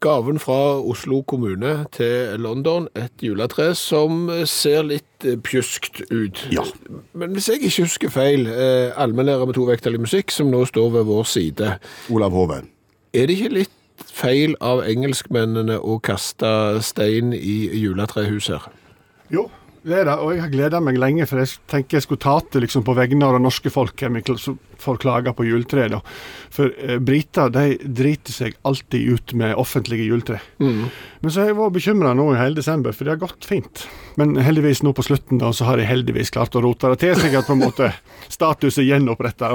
Gaven 0.00 0.38
fra 0.40 0.80
Oslo 0.80 1.20
kommune 1.28 1.84
til 1.92 2.40
London, 2.40 2.86
et 2.96 3.20
juletre 3.20 3.74
som 3.76 4.30
ser 4.48 4.86
litt 4.88 5.26
eh, 5.28 5.36
pjuskt 5.36 6.00
ut. 6.08 6.40
Ja. 6.54 6.64
Men 7.12 7.36
hvis 7.36 7.50
jeg 7.50 7.60
ikke 7.60 7.84
husker 7.84 8.14
feil, 8.14 8.46
eh, 8.48 8.96
allmennlærer 8.96 9.44
med 9.50 9.58
to 9.58 9.66
vekttall 9.68 9.98
i 9.98 10.00
musikk, 10.00 10.32
som 10.32 10.48
nå 10.48 10.62
står 10.70 10.88
ved 10.96 11.04
vår 11.10 11.28
side, 11.28 11.74
Olav 12.08 12.32
Hove. 12.32 12.62
er 13.12 13.28
det 13.28 13.36
ikke 13.36 13.54
litt 13.58 14.06
feil 14.08 14.56
av 14.64 14.80
engelskmennene 14.88 15.76
å 15.76 15.98
kaste 16.00 16.48
stein 16.80 17.34
i 17.36 17.58
juletrehuset 17.82 18.56
her? 18.56 18.72
Jo, 19.30 19.50
det 19.82 19.96
er 19.96 20.08
det, 20.08 20.14
og 20.20 20.34
jeg 20.34 20.42
har 20.44 20.52
gleda 20.52 20.80
meg 20.84 20.98
lenge, 21.00 21.26
for 21.28 21.40
jeg 21.40 21.54
tenker 21.70 21.96
jeg 21.96 22.04
skulle 22.04 22.20
ta 22.20 22.34
til 22.52 22.64
liksom, 22.66 22.84
på 22.84 22.94
vegne 22.98 23.24
av 23.24 23.36
det 23.36 23.42
norske 23.44 23.72
folk 23.72 24.02
som 24.40 24.58
får 24.80 25.00
klage 25.00 25.32
på 25.36 25.46
juletre. 25.48 25.86
da. 25.92 26.00
For 26.52 26.72
eh, 26.76 26.98
briter 27.00 27.52
de 27.52 27.78
driter 27.84 28.34
seg 28.34 28.58
alltid 28.68 29.14
ut 29.14 29.34
med 29.40 29.56
offentlige 29.60 30.04
juletre. 30.08 30.40
Men 30.60 31.30
så 31.32 31.42
har 31.42 31.52
jeg 31.52 31.58
vært 31.60 31.76
bekymra 31.78 32.12
nå 32.16 32.28
i 32.34 32.40
hele 32.40 32.58
desember, 32.60 32.92
for 32.92 33.08
det 33.08 33.16
har 33.16 33.22
gått 33.24 33.48
fint. 33.48 33.86
Men 34.20 34.36
heldigvis 34.44 34.82
nå 34.84 34.92
på 34.96 35.04
slutten 35.06 35.40
da, 35.40 35.48
så 35.56 35.64
har 35.70 35.80
jeg 35.80 35.88
heldigvis 35.88 36.32
klart 36.34 36.56
å 36.58 36.60
rote 36.60 36.90
det 36.92 37.00
til 37.00 37.16
seg 37.16 37.38
at 37.38 37.48
på 37.48 37.56
en 37.56 37.62
måte 37.62 37.88
status 38.28 38.76
er 38.80 38.88
gjenoppretta. 38.90 39.54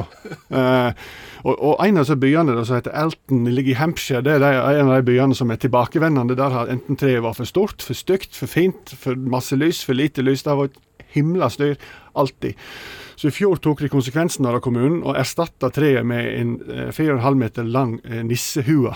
Eh, 0.55 1.05
og, 1.45 1.53
og 1.53 1.83
en 1.85 1.99
av 1.99 2.05
disse 2.05 2.17
byene 2.17 2.55
da, 2.57 2.63
som 2.65 2.79
heter 2.79 2.95
Elton, 2.97 3.43
ligger 3.51 3.75
i 3.75 3.77
Hampshire, 3.77 4.23
det 4.25 4.39
er 4.39 4.79
en 4.79 4.89
av 4.89 4.97
de 4.97 5.07
byene 5.11 5.37
som 5.37 5.53
er 5.53 5.61
tilbakevendende. 5.61 6.37
Der 6.39 6.53
har 6.55 6.71
enten 6.73 6.97
treet 6.97 7.21
vært 7.25 7.41
for 7.43 7.51
stort, 7.51 7.85
for 7.85 7.97
stygt, 7.97 8.33
for 8.33 8.49
fint, 8.49 8.95
for 9.01 9.19
masse 9.35 9.57
lys, 9.57 9.83
for 9.85 9.97
lite 9.97 10.25
lys. 10.25 10.45
Det 10.45 10.53
har 10.53 10.63
vært 10.63 10.81
himla 11.13 11.51
styr. 11.53 11.77
Alltid. 12.17 12.57
Så 13.15 13.29
i 13.29 13.35
fjor 13.35 13.59
tok 13.63 13.83
de 13.85 13.91
konsekvensen 13.91 14.45
av 14.45 14.57
det, 14.57 14.63
kommunen, 14.65 15.01
og 15.03 15.17
erstatta 15.19 15.71
treet 15.73 16.05
med 16.07 16.31
en 16.35 16.55
eh, 16.69 16.93
4,5 16.95 17.41
meter 17.41 17.67
lang 17.67 17.99
eh, 18.03 18.23
nissehue 18.27 18.93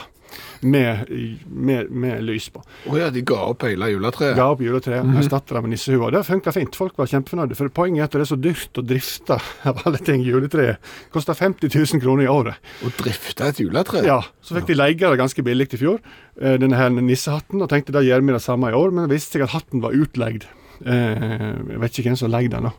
med, 0.61 1.05
med, 1.45 1.91
med 1.91 2.23
lys 2.23 2.49
på. 2.53 2.61
Å 2.89 2.97
ja, 2.99 3.07
de 3.13 3.23
ga 3.25 3.39
opp 3.51 3.63
hele 3.65 3.89
juletreet. 3.93 4.35
Ga 4.37 4.49
opp 4.53 4.63
juletreet, 4.63 5.05
mm 5.05 5.19
erstatta 5.19 5.55
det 5.55 5.61
med 5.65 5.73
nissehue. 5.73 6.09
Det 6.13 6.21
funka 6.23 6.51
fint. 6.55 6.75
Folk 6.77 6.99
var 6.99 7.09
kjempefornøyde. 7.11 7.57
For 7.57 7.71
poenget 7.73 8.03
er 8.03 8.07
at 8.07 8.13
det 8.15 8.21
er 8.23 8.29
så 8.29 8.37
dyrt 8.39 8.79
å 8.79 8.83
drifte 8.85 9.39
av 9.69 9.81
alle 9.87 9.99
ting 10.03 10.23
juletreet. 10.23 10.79
Kosta 11.13 11.35
50 11.35 11.71
000 11.73 12.03
kroner 12.03 12.27
i 12.27 12.31
året. 12.31 12.71
Å 12.85 12.93
drifte 13.01 13.49
et 13.49 13.59
juletre? 13.63 14.03
Ja, 14.07 14.21
Så 14.45 14.57
fikk 14.57 14.69
de 14.71 14.77
leie 14.79 14.95
det 14.99 15.19
ganske 15.19 15.43
billig 15.45 15.69
i 15.75 15.81
fjor, 15.81 15.99
eh, 16.39 16.55
denne 16.61 16.79
her 16.79 16.93
nissehatten, 16.95 17.61
og 17.63 17.71
tenkte 17.71 17.95
da 17.95 18.03
gjør 18.05 18.23
vi 18.23 18.37
det 18.37 18.45
samme 18.45 18.71
i 18.71 18.77
år, 18.77 18.93
men 18.93 19.07
det 19.07 19.17
viste 19.17 19.37
seg 19.37 19.47
at 19.47 19.57
hatten 19.57 19.83
var 19.83 19.97
utleid. 19.97 20.47
Eh, 20.85 21.55
jeg 21.73 21.79
vet 21.81 21.91
ikke 21.99 22.09
hvem 22.09 22.17
som 22.21 22.31
leide 22.31 22.51
den. 22.55 22.63
nå. 22.69 22.71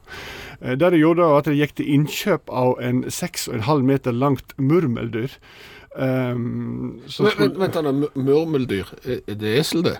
Eh, 0.62 0.74
Det 0.76 0.90
de 0.92 0.98
gjorde, 1.02 1.18
var 1.26 1.38
at 1.38 1.44
de 1.50 1.56
gikk 1.58 1.74
til 1.76 1.86
innkjøp 1.96 2.48
av 2.48 2.78
en 2.80 3.02
6,5 3.04 3.82
meter 3.84 4.12
langt 4.12 4.54
murmeldyr. 4.58 5.30
Um, 5.96 7.00
Men, 7.02 7.08
skulle- 7.08 7.36
vent, 7.48 7.58
vent, 7.58 7.72
da, 7.74 7.92
murmeldyr, 8.14 8.86
er 9.04 9.20
er 9.26 9.34
det 9.34 9.58
esel 9.58 9.82
det? 9.82 9.96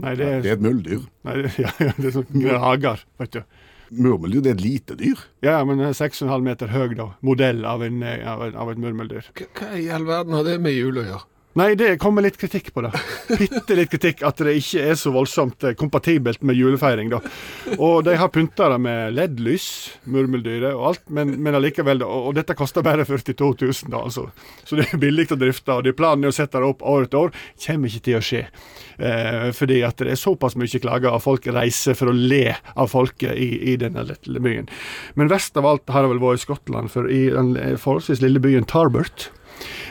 Nei, 0.00 0.14
det 0.16 0.26
Det 0.42 0.50
er, 0.50 0.50
er 0.50 0.52
et 0.56 0.62
muldyr. 0.64 1.02
nei, 1.24 1.34
det, 1.42 1.52
ja, 1.64 1.70
ja, 1.78 1.92
det 1.96 2.06
er 2.10 2.16
sånn 2.16 2.40
grager, 2.42 3.04
vet 3.20 3.30
du. 3.36 3.42
Murmeldyr 3.90 4.42
det 4.42 4.50
er 4.50 4.54
et 4.58 4.64
lite 4.64 4.96
dyr. 4.98 5.18
Ja, 5.42 5.64
men 5.64 5.80
er 5.80 5.92
6,5 5.94 6.42
meter 6.42 6.66
høy, 6.68 6.94
da. 6.98 7.08
Modell 7.22 7.64
av, 7.64 7.82
en, 7.82 8.02
eh, 8.02 8.26
av, 8.26 8.42
en, 8.42 8.54
av 8.56 8.70
et 8.70 8.78
murmeldyr. 8.78 9.30
Hva 9.54 9.70
i 9.78 9.88
all 9.90 10.04
verden 10.04 10.34
har 10.34 10.44
det 10.44 10.60
med 10.60 10.74
jul 10.74 10.98
å 10.98 11.06
gjøre? 11.06 11.24
Nei, 11.58 11.72
det 11.74 11.96
kommer 11.98 12.22
litt 12.22 12.36
kritikk 12.38 12.68
på 12.74 12.84
det. 12.84 12.92
Bitte 13.40 13.74
litt 13.74 13.90
kritikk 13.90 14.20
at 14.26 14.38
det 14.38 14.52
ikke 14.60 14.84
er 14.92 14.98
så 14.98 15.10
voldsomt 15.10 15.64
eh, 15.66 15.74
kompatibelt 15.74 16.44
med 16.46 16.54
julefeiring, 16.54 17.10
da. 17.10 17.18
Og 17.74 18.04
de 18.06 18.14
har 18.20 18.30
pynta 18.30 18.68
det 18.70 18.76
med 18.84 19.16
LED-lys, 19.16 19.66
murmeldyret 20.14 20.76
og 20.76 20.84
alt, 20.92 21.02
men, 21.10 21.34
men 21.42 21.58
allikevel. 21.58 22.04
Og, 22.06 22.28
og 22.30 22.36
dette 22.38 22.54
koster 22.54 22.86
bare 22.86 23.02
42 23.08 23.50
000, 23.66 23.90
da, 23.90 24.04
altså. 24.04 24.28
Så 24.62 24.78
det 24.78 24.86
er 24.92 25.02
billig 25.02 25.26
å 25.34 25.40
drifte, 25.40 25.74
og 25.74 25.88
det 25.88 25.96
planene 25.98 26.20
planen 26.20 26.30
å 26.30 26.36
sette 26.38 26.62
det 26.62 26.70
opp 26.70 26.86
år 26.86 27.08
etter 27.08 27.24
år. 27.24 27.34
Kommer 27.66 27.90
ikke 27.90 28.06
til 28.06 28.20
å 28.20 28.22
skje. 28.24 28.44
Eh, 29.00 29.50
fordi 29.56 29.80
at 29.86 29.98
det 29.98 30.14
er 30.14 30.22
såpass 30.22 30.54
mye 30.60 30.82
klager 30.82 31.10
av 31.10 31.24
folk 31.24 31.50
reiser 31.50 31.98
for 31.98 32.12
å 32.12 32.14
le 32.14 32.54
av 32.76 32.92
folket 32.94 33.34
i, 33.34 33.50
i 33.72 33.76
denne 33.80 34.06
lille 34.06 34.46
byen. 34.46 34.70
Men 35.18 35.34
verst 35.34 35.58
av 35.58 35.66
alt 35.66 35.90
har 35.90 36.06
det 36.06 36.14
vel 36.14 36.22
vært 36.22 36.44
i 36.44 36.46
Skottland, 36.46 36.94
for 36.94 37.10
i 37.10 37.26
den 37.34 37.56
eh, 37.58 37.74
forholdsvis 37.74 38.22
lille 38.22 38.42
byen 38.42 38.70
Tarbert 38.70 39.32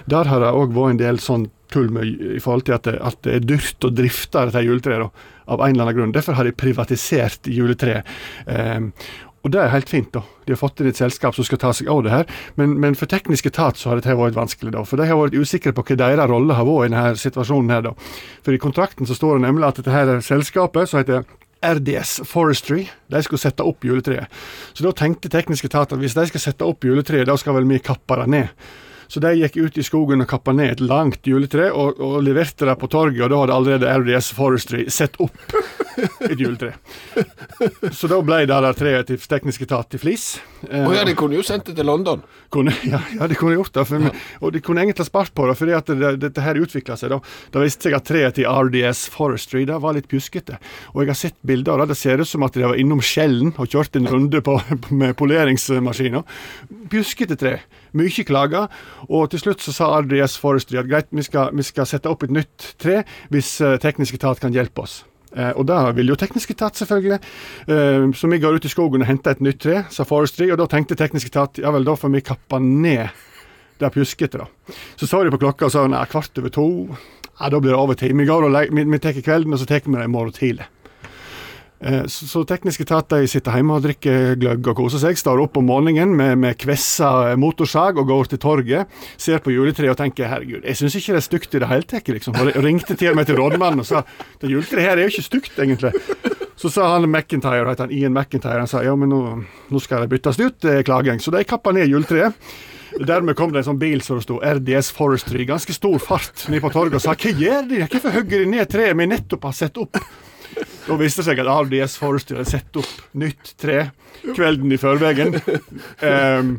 der 0.09 0.29
har 0.31 0.43
det 0.43 0.51
òg 0.55 0.75
vært 0.75 0.95
en 0.95 1.01
del 1.03 1.21
sånn 1.23 1.47
tull 1.69 1.89
med, 1.93 2.05
i 2.37 2.41
forhold 2.41 2.65
til 2.65 2.77
at 2.79 2.87
det, 2.87 2.97
at 3.05 3.17
det 3.25 3.33
er 3.35 3.45
dyrt 3.45 3.85
å 3.85 3.93
drifte 3.93 4.45
dette 4.49 4.65
juletreet, 4.65 5.25
av 5.49 5.61
en 5.65 5.73
eller 5.73 5.87
annen 5.87 5.97
grunn. 5.97 6.13
Derfor 6.13 6.37
har 6.37 6.45
de 6.45 6.53
privatisert 6.53 7.49
juletreet. 7.49 8.05
Eh, 8.47 8.89
Og 9.39 9.53
det 9.53 9.59
er 9.61 9.69
helt 9.71 9.87
fint, 9.87 10.09
da. 10.11 10.19
De 10.45 10.51
har 10.51 10.59
fått 10.59 10.81
inn 10.81 10.89
et 10.89 10.97
selskap 10.99 11.35
som 11.35 11.45
skal 11.47 11.61
ta 11.61 11.69
seg 11.71 11.87
av 11.87 12.01
det 12.03 12.11
her. 12.11 12.25
Men, 12.59 12.73
men 12.83 12.95
for 12.99 13.07
teknisk 13.07 13.45
etat 13.47 13.79
så 13.79 13.87
har 13.89 13.99
dette 13.99 14.11
vært 14.19 14.35
vanskelig, 14.35 14.73
da. 14.75 14.81
For 14.83 14.99
de 14.99 15.07
har 15.07 15.15
vært 15.15 15.37
usikre 15.39 15.71
på 15.71 15.85
hva 15.87 15.95
deres 16.01 16.27
rolle 16.27 16.57
har 16.57 16.67
vært 16.67 16.89
i 16.89 16.91
denne 16.91 17.21
situasjonen 17.21 17.71
her, 17.71 17.85
da. 17.87 17.93
For 18.43 18.51
i 18.51 18.59
kontrakten 18.59 19.07
så 19.07 19.15
står 19.15 19.39
det 19.39 19.45
nemlig 19.47 19.69
at 19.69 19.79
dette 19.79 19.95
her 19.95 20.11
selskapet, 20.25 20.91
som 20.91 20.99
heter 20.99 21.23
RDS 21.63 22.17
Forestry, 22.27 22.89
de 23.11 23.23
skulle 23.23 23.39
sette 23.39 23.63
opp 23.63 23.87
juletreet. 23.87 24.27
Så 24.75 24.83
da 24.83 24.91
tenkte 24.95 25.31
teknisk 25.31 25.71
etat 25.71 25.95
at 25.95 26.03
hvis 26.03 26.19
de 26.19 26.27
skal 26.33 26.43
sette 26.43 26.67
opp 26.67 26.83
juletreet, 26.87 27.27
da 27.31 27.39
skal 27.39 27.55
vel 27.61 27.67
vi 27.71 27.79
kappe 27.83 28.19
det 28.19 28.27
ned. 28.35 28.67
Så 29.09 29.21
de 29.23 29.31
gikk 29.39 29.57
ut 29.57 29.77
i 29.81 29.83
skogen 29.85 30.21
og 30.21 30.29
kappa 30.29 30.53
ned 30.53 30.75
et 30.75 30.81
langt 30.85 31.25
juletre 31.25 31.71
og, 31.73 31.97
og 31.97 32.19
leverte 32.21 32.67
det 32.69 32.75
på 32.77 32.89
torget, 32.93 33.23
og 33.25 33.31
da 33.31 33.39
hadde 33.41 33.55
allerede 33.57 33.93
RDS 34.03 34.31
Forestry 34.37 34.85
sett 34.93 35.17
opp 35.23 35.55
et 36.29 36.37
juletre. 36.37 36.75
Så 37.91 38.09
da 38.11 38.19
ble 38.23 38.43
det 38.45 38.53
der 38.53 38.77
treet 38.77 39.09
til 39.09 39.23
teknisk 39.31 39.65
etat 39.65 39.89
til 39.89 40.03
flis. 40.03 40.27
Å 40.69 40.93
ja, 40.93 41.07
de 41.07 41.15
kunne 41.17 41.39
jo 41.39 41.45
sendt 41.45 41.71
det 41.71 41.75
til 41.79 41.89
London. 41.89 42.21
Kunne, 42.53 42.75
ja, 42.91 43.01
ja, 43.15 43.29
de 43.31 43.39
kunne 43.39 43.57
gjort 43.57 43.73
det. 43.79 43.87
For, 43.89 44.07
og 44.45 44.53
de 44.53 44.61
kunne 44.63 44.85
egentlig 44.85 45.07
spart 45.09 45.33
på 45.33 45.49
det, 45.49 45.57
fordi 45.57 45.75
at 45.79 45.89
det, 45.89 46.13
dette 46.21 46.45
her 46.45 46.61
utvikla 46.61 46.99
seg. 46.99 47.15
da. 47.15 47.19
Det 47.49 47.65
viste 47.65 47.89
seg 47.89 47.97
at 47.97 48.07
treet 48.11 48.37
til 48.37 48.45
RDS 48.49 49.07
Forestry 49.15 49.65
det 49.69 49.81
var 49.81 49.97
litt 49.97 50.09
pjuskete. 50.11 50.61
Og 50.93 51.03
jeg 51.03 51.13
har 51.15 51.21
sett 51.25 51.39
bilder 51.41 51.75
av 51.75 51.87
det. 51.87 51.95
Det 51.95 52.01
ser 52.03 52.21
ut 52.21 52.29
som 52.29 52.45
at 52.45 52.53
de 52.53 52.67
var 52.67 52.77
innom 52.77 53.01
Skjellen 53.01 53.55
og 53.57 53.73
kjørte 53.73 54.03
en 54.03 54.13
runde 54.13 54.45
på, 54.45 54.59
med 55.01 55.17
poleringsmaskiner. 55.17 56.41
Pjuskete 56.93 57.39
tre. 57.39 57.57
Mye 57.97 58.25
klager. 58.27 58.67
Og 59.09 59.29
til 59.31 59.43
slutt 59.43 59.63
så 59.65 59.73
sa 59.75 59.91
RDS 59.99 60.37
Forestry 60.41 60.79
at 60.81 60.89
greit, 60.89 61.09
vi 61.11 61.25
skal, 61.25 61.53
vi 61.55 61.65
skal 61.65 61.87
sette 61.89 62.09
opp 62.09 62.25
et 62.27 62.33
nytt 62.33 62.73
tre 62.81 63.03
hvis 63.33 63.55
uh, 63.65 63.77
teknisk 63.81 64.19
etat 64.19 64.41
kan 64.41 64.53
hjelpe 64.55 64.85
oss. 64.85 65.03
Eh, 65.37 65.51
og 65.53 65.67
da 65.69 65.83
vil 65.93 66.09
jo 66.09 66.17
teknisk 66.17 66.55
etat, 66.55 66.77
selvfølgelig. 66.79 67.19
Eh, 67.69 68.05
så 68.17 68.29
vi 68.31 68.39
går 68.41 68.57
ut 68.57 68.65
i 68.65 68.71
skogen 68.71 69.05
og 69.05 69.09
henter 69.09 69.35
et 69.35 69.43
nytt 69.45 69.61
tre, 69.61 69.83
sa 69.93 70.05
Forestry, 70.07 70.49
og 70.49 70.57
da 70.61 70.65
tenkte 70.69 70.97
teknisk 70.97 71.29
etat 71.29 71.61
ja 71.61 71.73
vel, 71.73 71.85
da 71.85 71.93
får 71.99 72.13
vi 72.15 72.25
kappe 72.25 72.61
ned 72.63 73.09
det 73.79 73.91
pjuskete, 73.93 74.41
da. 74.41 74.75
Så 74.99 75.07
så 75.07 75.23
de 75.23 75.31
på 75.31 75.39
klokka 75.39 75.69
og 75.69 75.73
sa 75.73 75.85
nei, 75.87 76.01
kvart 76.11 76.41
over 76.41 76.51
to. 76.53 76.67
Ja, 77.39 77.47
da 77.47 77.61
blir 77.61 77.71
det 77.71 77.79
over 77.79 77.95
tid. 77.95 78.15
Vi 78.17 78.27
går 78.27 78.49
og 78.49 78.57
vi, 78.75 78.83
vi 78.83 78.99
tar 78.99 79.15
kvelden, 79.15 79.53
og 79.53 79.61
så 79.61 79.69
tar 79.69 79.85
vi 79.85 79.95
det 79.95 80.09
i 80.09 80.11
morgen 80.11 80.35
tidlig. 80.35 80.67
Eh, 81.79 82.05
så, 82.11 82.27
så 82.27 82.41
teknisk 82.43 82.81
de 82.83 83.27
sitter 83.31 83.55
hjemme 83.55 83.77
og 83.77 83.85
drikker 83.85 84.35
gløgg 84.39 84.67
og 84.71 84.79
koser 84.81 85.01
seg. 85.01 85.19
Står 85.19 85.39
opp 85.45 85.59
om 85.59 85.69
morgenen 85.69 86.11
med, 86.17 86.37
med 86.41 86.57
kvessa 86.59 87.35
motorsag 87.39 87.99
og 87.99 88.09
går 88.09 88.31
til 88.33 88.41
torget. 88.43 88.99
Ser 89.17 89.39
på 89.43 89.53
juletreet 89.55 89.93
og 89.93 89.99
tenker 89.99 90.31
herregud, 90.31 90.65
jeg 90.65 90.79
syns 90.79 90.97
ikke 90.99 91.15
det 91.15 91.21
er 91.21 91.27
stygt 91.27 91.55
i 91.55 91.63
det 91.63 91.69
hele 91.71 91.87
tatt. 91.87 92.11
Liksom. 92.19 92.35
Og 92.39 92.51
ringte 92.63 92.97
til 92.99 93.15
med 93.15 93.29
til 93.29 93.39
rådmannen 93.39 93.83
og 93.83 93.87
sa 93.87 94.03
det 94.41 94.51
juletreet 94.51 94.89
her 94.89 94.97
er 94.97 95.07
jo 95.07 95.13
ikke 95.13 95.29
stygt, 95.29 95.55
egentlig. 95.59 95.93
Så 96.59 96.67
sa 96.73 96.89
han 96.91 97.07
McIntyre, 97.07 97.63
heter 97.69 97.87
han 97.87 97.93
Ian 97.95 98.11
McIntyre, 98.11 98.59
han 98.59 98.67
sa 98.67 98.81
ja, 98.83 98.91
men 98.99 99.13
nå, 99.13 99.21
nå 99.71 99.79
skal 99.79 100.03
det 100.03 100.11
byttes 100.11 100.41
ut, 100.41 100.57
det 100.65 100.81
er 100.81 100.83
klaging. 100.87 101.21
Så 101.23 101.31
de 101.31 101.45
kappa 101.47 101.71
ned 101.75 101.87
juletreet. 101.87 102.35
Dermed 103.05 103.37
kom 103.37 103.53
det 103.53 103.61
en 103.61 103.69
sånn 103.69 103.79
bil 103.79 104.01
som 104.03 104.17
det 104.17 104.25
sto 104.25 104.39
RDS 104.41 104.89
Forestry, 104.97 105.45
ganske 105.47 105.71
stor 105.75 106.01
fart, 106.03 106.47
ned 106.51 106.59
på 106.63 106.71
torget 106.73 106.97
og 106.97 107.03
sa 107.03 107.13
hva 107.13 107.31
gjør 107.37 107.69
de, 107.69 107.83
hvorfor 107.85 108.15
hogger 108.17 108.43
de 108.43 108.49
ned 108.49 108.71
treet 108.71 108.97
vi 108.97 109.07
nettopp 109.07 109.45
har 109.45 109.55
satt 109.55 109.77
opp? 109.79 110.01
Da 110.87 110.97
viste 110.97 111.21
det 111.21 111.29
seg 111.29 111.41
at 111.43 111.49
RDS 111.67 111.97
Forestry 112.01 112.39
hadde 112.39 112.49
satt 112.49 112.79
opp 112.81 113.15
nytt 113.19 113.53
tre 113.61 113.89
kvelden 114.35 114.73
i 114.73 114.79
forveien. 114.81 115.35
Um, 116.01 116.55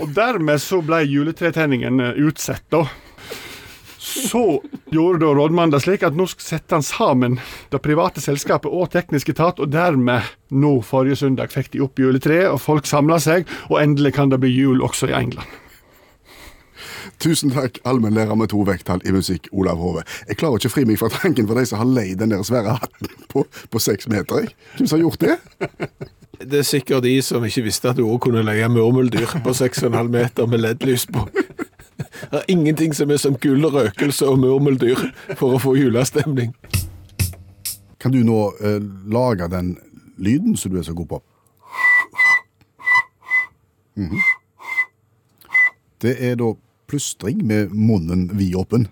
og 0.00 0.10
dermed 0.14 0.62
så 0.62 0.80
ble 0.84 1.02
juletretenningen 1.08 2.02
utsatt, 2.20 2.66
da. 2.70 2.84
Så 4.00 4.62
gjorde 4.90 5.20
da 5.22 5.32
rådmannen 5.36 5.74
det 5.74 5.82
slik 5.84 6.04
at 6.06 6.16
nå 6.16 6.24
setter 6.32 6.78
han 6.78 6.84
sammen 6.86 7.36
det 7.70 7.82
private 7.84 8.22
selskapet 8.22 8.72
og 8.72 8.90
teknisk 8.94 9.30
etat, 9.34 9.60
og 9.60 9.70
dermed 9.70 10.26
nå 10.50 10.78
forrige 10.86 11.20
søndag 11.20 11.52
fikk 11.54 11.72
de 11.74 11.82
opp 11.84 12.00
juletreet, 12.00 12.48
og 12.50 12.62
folk 12.64 12.88
samla 12.88 13.20
seg, 13.22 13.50
og 13.68 13.80
endelig 13.82 14.14
kan 14.16 14.32
det 14.32 14.40
bli 14.42 14.54
jul 14.54 14.82
også 14.86 15.10
i 15.12 15.16
England. 15.20 15.46
Tusen 17.20 17.50
takk, 17.52 17.78
allmennlærer 17.84 18.34
med 18.34 18.48
to 18.48 18.62
vekttall 18.64 19.02
i 19.04 19.12
musikk, 19.12 19.48
Olav 19.52 19.76
Hove. 19.76 20.02
Jeg 20.28 20.38
klarer 20.40 20.56
ikke 20.56 20.70
å 20.70 20.72
fri 20.72 20.84
meg 20.88 20.96
fra 20.96 21.10
tanken 21.12 21.44
for 21.48 21.58
de 21.58 21.66
som 21.68 21.82
har 21.82 21.90
leid 21.90 22.22
den 22.22 22.32
der 22.32 22.40
svære 22.46 22.78
hatten 22.78 23.10
på, 23.28 23.42
på 23.44 23.82
seks 23.82 24.08
meter. 24.08 24.46
Hvem 24.78 24.88
som 24.88 24.96
har 24.96 25.02
gjort 25.04 25.26
det? 25.26 25.36
Det 26.40 26.62
er 26.62 26.64
sikkert 26.64 27.04
de 27.04 27.12
som 27.20 27.44
ikke 27.44 27.66
visste 27.66 27.90
at 27.90 27.98
du 27.98 28.06
òg 28.06 28.22
kunne 28.24 28.40
leie 28.46 28.68
murmeldyr 28.72 29.34
på 29.44 29.52
6,5 29.52 30.08
meter 30.08 30.48
med 30.48 30.62
LED-lys 30.64 31.04
på. 31.12 31.26
Det 32.00 32.40
er 32.40 32.48
ingenting 32.48 32.96
som 32.96 33.12
er 33.12 33.20
som 33.20 33.36
gull, 33.36 33.68
røkelse 33.68 34.24
og 34.24 34.40
murmeldyr 34.40 35.04
for 35.36 35.58
å 35.58 35.60
få 35.60 35.74
julestemning. 35.76 36.54
Kan 38.00 38.16
du 38.16 38.22
nå 38.24 38.38
eh, 38.64 38.80
lage 39.12 39.50
den 39.52 39.74
lyden 40.16 40.56
som 40.56 40.72
du 40.72 40.80
er 40.80 40.88
så 40.88 40.96
god 40.96 41.08
på? 41.12 41.22
Mm 44.00 44.08
-hmm. 44.08 44.22
Det 46.00 46.16
er 46.30 46.34
da 46.34 46.54
plystring 46.90 47.44
med 47.46 47.72
munnen 47.72 48.28
vidåpen. 48.38 48.88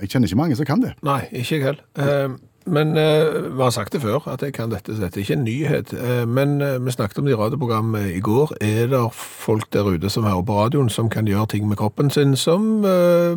Jeg 0.00 0.10
kjenner 0.10 0.28
ikke 0.30 0.40
mange 0.40 0.56
som 0.58 0.68
kan 0.68 0.82
det. 0.82 0.94
Nei, 1.06 1.20
ikke 1.30 1.58
jeg 1.58 1.66
heller. 1.68 1.84
Eh, 2.00 2.36
men 2.66 2.96
uh, 2.96 3.56
vi 3.56 3.62
har 3.62 3.70
sagt 3.70 3.92
det 3.92 4.00
før, 4.00 4.24
at 4.32 4.42
jeg 4.42 4.54
kan 4.56 4.70
dette. 4.72 4.94
Så 4.94 5.02
dette 5.02 5.20
er 5.20 5.24
ikke 5.24 5.36
en 5.36 5.44
nyhet. 5.44 5.92
Uh, 5.92 6.24
men 6.28 6.56
uh, 6.62 6.78
vi 6.80 6.94
snakket 6.94 7.18
om 7.20 7.28
det 7.28 7.34
i 7.34 7.38
radioprogrammet 7.38 8.14
i 8.14 8.20
går. 8.24 8.54
Er 8.64 8.88
det 8.92 9.02
folk 9.14 9.66
der 9.74 9.90
ute 9.92 10.10
som 10.10 10.24
hører 10.24 10.44
på 10.48 10.56
radioen, 10.56 10.88
som 10.88 11.10
kan 11.12 11.28
gjøre 11.28 11.46
ting 11.52 11.68
med 11.68 11.76
kroppen 11.80 12.10
sin 12.10 12.36
som 12.36 12.84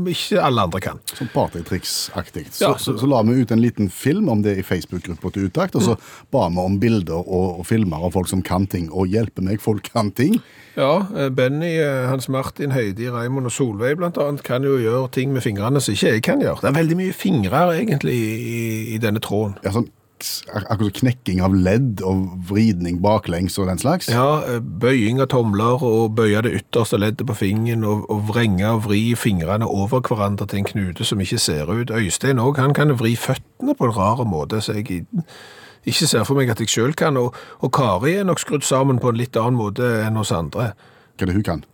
ikke 0.07 0.41
alle 0.41 0.63
andre 0.67 0.79
kan? 0.83 1.01
Som 1.13 1.27
partytriksaktig. 1.33 2.47
Så, 2.51 2.63
ja, 2.63 2.71
så, 2.77 2.93
så, 2.93 2.97
så, 3.01 3.09
la 3.11 3.23
vi 3.27 3.41
ut 3.41 3.51
en 3.51 3.61
liten 3.61 3.89
film 3.89 4.29
om 4.29 4.43
det 4.43 4.57
i 4.61 4.63
Facebook-gruppa 4.63 5.33
til 5.33 5.51
Utakt, 5.51 5.75
og 5.75 5.83
så 5.83 5.97
mm. 5.97 6.07
ba 6.31 6.47
vi 6.49 6.63
om 6.63 6.79
bilder 6.79 7.19
og, 7.19 7.59
og 7.59 7.67
filmer 7.67 8.07
av 8.07 8.15
folk 8.15 8.31
som 8.31 8.41
kan 8.45 8.67
ting. 8.67 8.87
Og 8.91 9.11
hjelpe 9.11 9.43
meg, 9.43 9.59
folk 9.63 9.91
kan 9.91 10.11
ting. 10.15 10.39
Ja, 10.77 11.07
eh, 11.17 11.29
Benny, 11.29 11.79
eh, 11.81 12.09
Hans 12.09 12.29
Martin, 12.29 12.71
Heidi, 12.71 13.09
Raymond 13.09 13.49
og 13.49 13.51
Solveig 13.51 13.97
annet 13.97 14.43
kan 14.45 14.63
jo 14.63 14.75
gjøre 14.77 15.09
ting 15.11 15.31
med 15.33 15.41
fingrene 15.41 15.81
som 15.81 15.95
ikke 15.95 16.11
jeg 16.11 16.23
kan 16.27 16.43
gjøre. 16.43 16.61
Det 16.61 16.69
er 16.69 16.75
veldig 16.77 16.97
mye 16.99 17.15
fingre 17.17 17.61
egentlig 17.73 18.13
i, 18.13 18.59
i 18.93 18.99
denne 19.01 19.16
tråden. 19.23 19.57
Ja, 19.63 19.73
sånn 19.75 19.89
akkurat 20.65 20.97
knekking 20.97 21.41
av 21.45 21.53
ledd 21.53 22.01
og 22.05 22.23
vridning 22.49 23.01
baklengs 23.03 23.57
og 23.61 23.67
den 23.69 23.77
slags? 23.77 24.09
Ja, 24.09 24.41
eh, 24.47 24.59
bøying 24.59 25.21
av 25.21 25.29
tomler 25.29 25.83
og 25.83 26.15
bøye 26.17 26.41
det 26.41 26.55
ytterste 26.61 26.97
leddet 26.97 27.27
på 27.27 27.35
fingeren 27.37 27.85
og, 27.85 28.07
og 28.09 28.27
vrenge 28.31 28.65
og 28.65 28.85
vri 28.87 29.13
fingrene 29.15 29.67
over 29.67 30.01
hverandre 30.01 30.47
til 30.47 30.63
en 30.63 30.69
knute 30.71 31.05
som 31.05 31.21
ikke 31.21 31.37
ser 31.37 31.69
ut. 31.69 31.93
Øystein 31.93 32.41
òg, 32.41 32.57
han 32.57 32.73
kan 32.73 32.97
vri 32.97 33.15
føttene 33.15 33.77
på 33.77 33.85
en 33.85 33.95
rar 33.97 34.25
måte. 34.25 34.61
så 34.61 34.73
jeg 34.73 35.05
ikke 35.85 36.07
ser 36.07 36.23
for 36.23 36.35
meg 36.35 36.49
at 36.49 36.59
jeg 36.59 36.69
sjøl 36.69 36.93
kan. 36.97 37.17
Og, 37.17 37.35
og, 37.59 37.71
Kari 37.71 38.17
er 38.17 38.27
nok 38.27 38.39
skrudd 38.39 38.65
sammen 38.65 38.99
på 38.99 39.09
en 39.13 39.21
litt 39.21 39.37
annen 39.37 39.59
måte 39.59 39.85
enn 40.03 40.17
oss 40.17 40.31
andre. 40.31 40.73
Hva 41.17 41.25
er 41.25 41.29
det 41.29 41.37
hun 41.37 41.45
kan? 41.45 41.65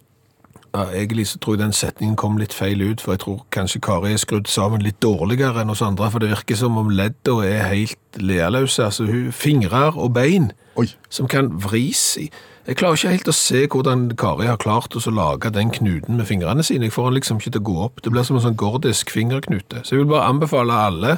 Ja, 0.74 0.88
egentlig 0.90 1.28
så 1.30 1.38
tror 1.38 1.54
jeg 1.54 1.62
den 1.62 1.76
setningen 1.78 2.16
kom 2.18 2.40
litt 2.42 2.54
feil 2.54 2.82
ut, 2.82 3.02
for 3.02 3.14
jeg 3.14 3.22
tror 3.22 3.44
kanskje 3.54 3.82
Kari 3.86 4.16
er 4.16 4.22
skrudd 4.22 4.48
sammen 4.50 4.82
litt 4.82 4.98
dårligere 5.06 5.62
enn 5.62 5.70
oss 5.70 5.84
andre, 5.86 6.08
for 6.10 6.24
det 6.24 6.32
virker 6.32 6.58
som 6.58 6.80
om 6.82 6.90
leddene 6.90 7.46
er 7.46 7.68
helt 7.70 8.18
lealøse. 8.18 8.88
Altså 8.88 9.06
hun 9.06 9.30
fingrer 9.32 9.94
og 9.94 10.16
bein 10.16 10.50
Oi. 10.82 10.88
som 11.14 11.30
kan 11.30 11.52
vris 11.62 12.02
i. 12.18 12.32
Jeg 12.66 12.80
klarer 12.80 12.98
ikke 12.98 13.12
helt 13.12 13.30
å 13.30 13.36
se 13.36 13.66
hvordan 13.68 14.08
Kari 14.18 14.48
har 14.50 14.58
klart 14.58 14.96
å 14.98 15.14
lage 15.14 15.52
den 15.54 15.70
knuten 15.76 16.18
med 16.18 16.26
fingrene 16.26 16.64
sine. 16.66 16.88
Jeg 16.88 16.96
får 16.96 17.12
den 17.12 17.20
liksom 17.20 17.42
ikke 17.42 17.52
til 17.52 17.62
å 17.62 17.70
gå 17.70 17.78
opp. 17.86 18.02
Det 18.02 18.14
blir 18.14 18.26
som 18.26 18.40
en 18.40 18.46
sånn 18.46 18.58
gordisk 18.58 19.12
fingerknute. 19.14 19.84
Så 19.84 19.94
jeg 19.94 20.02
vil 20.02 20.14
bare 20.16 20.32
anbefale 20.32 20.80
alle 20.88 21.18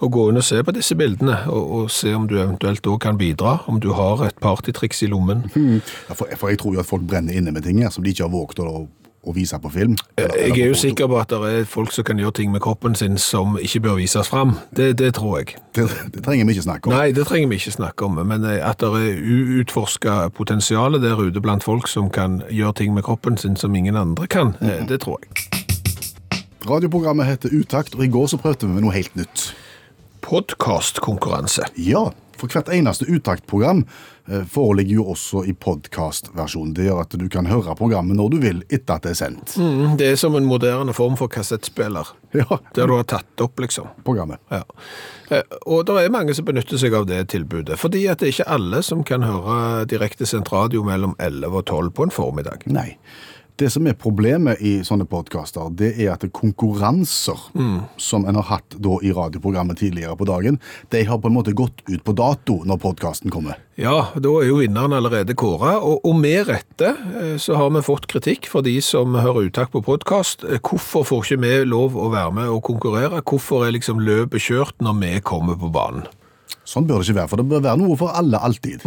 å 0.00 0.08
gå 0.08 0.28
inn 0.30 0.40
og 0.40 0.46
se 0.46 0.62
på 0.64 0.74
disse 0.76 0.96
bildene, 0.96 1.36
og, 1.52 1.74
og 1.76 1.90
se 1.92 2.14
om 2.16 2.28
du 2.28 2.38
eventuelt 2.38 2.86
òg 2.86 3.00
kan 3.04 3.18
bidra, 3.20 3.58
om 3.68 3.80
du 3.80 3.90
har 3.96 4.24
et 4.26 4.38
partytriks 4.40 5.04
i 5.04 5.10
lommen. 5.12 5.44
Mm. 5.54 5.80
Ja, 6.08 6.16
for, 6.16 6.30
for, 6.36 6.48
jeg 6.52 6.62
tror 6.62 6.74
jo 6.74 6.80
at 6.80 6.88
folk 6.88 7.04
brenner 7.08 7.36
inne 7.36 7.52
med 7.52 7.66
ting 7.66 7.82
her 7.82 7.92
som 7.92 8.04
de 8.04 8.14
ikke 8.14 8.26
har 8.26 8.34
våget 8.34 8.64
å 8.64 8.88
å 9.20 9.34
vise 9.36 9.58
på 9.60 9.70
film? 9.72 9.96
Eller, 10.16 10.36
jeg 10.48 10.62
er 10.64 10.70
jo 10.70 10.76
sikker 10.78 11.08
på 11.10 11.18
at 11.20 11.32
det 11.32 11.50
er 11.50 11.66
folk 11.68 11.92
som 11.92 12.06
kan 12.08 12.20
gjøre 12.20 12.38
ting 12.40 12.52
med 12.54 12.62
kroppen 12.64 12.96
sin 12.96 13.18
som 13.20 13.58
ikke 13.60 13.82
bør 13.84 13.98
vises 14.00 14.30
fram. 14.32 14.54
Det, 14.76 14.94
det 14.98 15.12
tror 15.18 15.40
jeg. 15.40 15.58
Det, 15.76 15.86
det, 16.14 16.24
trenger 16.24 16.48
vi 16.48 16.56
ikke 16.56 16.66
snakke 16.66 16.90
om. 16.90 16.96
Nei, 16.96 17.12
det 17.16 17.26
trenger 17.28 17.52
vi 17.52 17.60
ikke 17.60 17.74
snakke 17.76 18.08
om. 18.08 18.20
Men 18.32 18.46
eh, 18.48 18.60
at 18.64 18.80
det 18.80 18.90
er 18.96 19.20
uutforska 19.20 20.18
potensial 20.36 20.96
der 21.02 21.20
ute 21.20 21.42
blant 21.44 21.66
folk 21.66 21.88
som 21.90 22.10
kan 22.12 22.40
gjøre 22.48 22.78
ting 22.80 22.94
med 22.96 23.04
kroppen 23.06 23.36
sin 23.40 23.58
som 23.60 23.74
ingen 23.76 23.96
andre 23.96 24.26
kan, 24.26 24.54
mm 24.60 24.70
-hmm. 24.70 24.88
det 24.88 25.00
tror 25.00 25.20
jeg. 25.20 25.28
Radioprogrammet 26.70 27.26
heter 27.26 27.48
Utakt, 27.52 27.94
og 27.94 28.04
i 28.04 28.08
går 28.08 28.26
så 28.26 28.36
prøvde 28.36 28.66
vi 28.66 28.72
med 28.72 28.82
noe 28.82 28.92
helt 28.92 29.16
nytt 29.16 29.54
podkastkonkurranse. 30.24 31.70
Ja, 31.74 32.10
for 32.40 32.48
hvert 32.48 32.70
eneste 32.72 33.04
uttaktprogram 33.10 33.82
eh, 34.30 34.44
foreligger 34.48 35.00
jo 35.00 35.04
også 35.12 35.42
i 35.48 35.52
podkastversjon. 35.52 36.72
Det 36.76 36.86
gjør 36.88 37.02
at 37.02 37.16
du 37.20 37.26
kan 37.32 37.48
høre 37.50 37.74
programmet 37.76 38.16
når 38.16 38.32
du 38.32 38.38
vil 38.40 38.62
etter 38.68 38.96
at 38.96 39.04
det 39.04 39.12
er 39.12 39.18
sendt. 39.20 39.56
Mm, 39.60 39.96
det 40.00 40.12
er 40.12 40.20
som 40.20 40.36
en 40.38 40.48
moderne 40.48 40.94
form 40.96 41.18
for 41.20 41.32
kassettspiller. 41.32 42.14
Ja. 42.30 42.60
Der 42.76 42.86
du 42.86 42.92
har 42.94 43.08
tatt 43.10 43.42
opp, 43.42 43.58
liksom. 43.58 43.88
Programmet. 44.06 44.38
Ja. 44.54 44.62
Eh, 45.34 45.56
og 45.66 45.82
det 45.88 45.96
er 45.98 46.12
mange 46.14 46.30
som 46.38 46.46
benytter 46.46 46.78
seg 46.78 46.94
av 46.94 47.08
det 47.10 47.24
tilbudet. 47.32 47.74
Fordi 47.80 48.04
at 48.06 48.22
det 48.22 48.28
er 48.28 48.34
ikke 48.36 48.52
alle 48.54 48.84
som 48.86 49.02
kan 49.02 49.26
høre 49.26 49.82
direktesendt 49.90 50.52
radio 50.54 50.84
mellom 50.86 51.16
11 51.18 51.50
og 51.50 51.64
12 51.64 51.90
på 51.98 52.06
en 52.06 52.14
formiddag. 52.14 52.68
Nei. 52.70 52.92
Det 53.60 53.68
som 53.68 53.84
er 53.84 53.96
problemet 53.98 54.60
i 54.64 54.78
sånne 54.86 55.04
podkaster, 55.04 55.68
det 55.76 55.90
er 56.00 56.14
at 56.14 56.22
konkurranser 56.32 57.42
som 58.00 58.24
en 58.24 58.38
har 58.38 58.46
hatt 58.48 58.76
i 58.80 59.10
radioprogrammet 59.12 59.82
tidligere 59.82 60.16
på 60.16 60.28
dagen, 60.30 60.56
de 60.88 61.02
har 61.04 61.20
på 61.20 61.28
en 61.28 61.36
måte 61.36 61.52
gått 61.52 61.82
ut 61.84 62.00
på 62.00 62.14
dato 62.16 62.62
når 62.64 62.80
podkasten 62.80 63.28
kommer. 63.34 63.58
Ja, 63.80 64.10
da 64.16 64.32
er 64.40 64.48
jo 64.48 64.58
vinneren 64.62 64.96
allerede 64.96 65.36
kåra, 65.36 65.74
og, 65.76 66.00
og 66.08 66.16
med 66.20 66.48
rette 66.48 66.94
eh, 67.20 67.36
så 67.40 67.56
har 67.60 67.70
vi 67.72 67.84
fått 67.84 68.08
kritikk 68.08 68.48
fra 68.48 68.64
de 68.64 68.78
som 68.84 69.16
hører 69.16 69.50
uttak 69.50 69.72
på 69.72 69.84
podkast. 69.84 70.44
Hvorfor 70.60 71.04
får 71.08 71.26
ikke 71.26 71.40
vi 71.44 71.52
lov 71.68 71.96
å 72.00 72.10
være 72.12 72.32
med 72.40 72.52
og 72.52 72.64
konkurrere? 72.68 73.20
Hvorfor 73.20 73.66
er 73.66 73.76
liksom 73.76 74.00
løpet 74.04 74.48
kjørt 74.48 74.80
når 74.84 75.00
vi 75.04 75.12
kommer 75.24 75.60
på 75.60 75.72
banen? 75.72 76.08
Sånn 76.70 76.86
bør 76.86 77.00
det 77.00 77.08
ikke 77.08 77.18
være, 77.18 77.30
for 77.32 77.40
det 77.40 77.48
bør 77.50 77.62
være 77.64 77.80
noe 77.80 77.96
for 77.98 78.14
alle 78.14 78.38
alltid. 78.46 78.84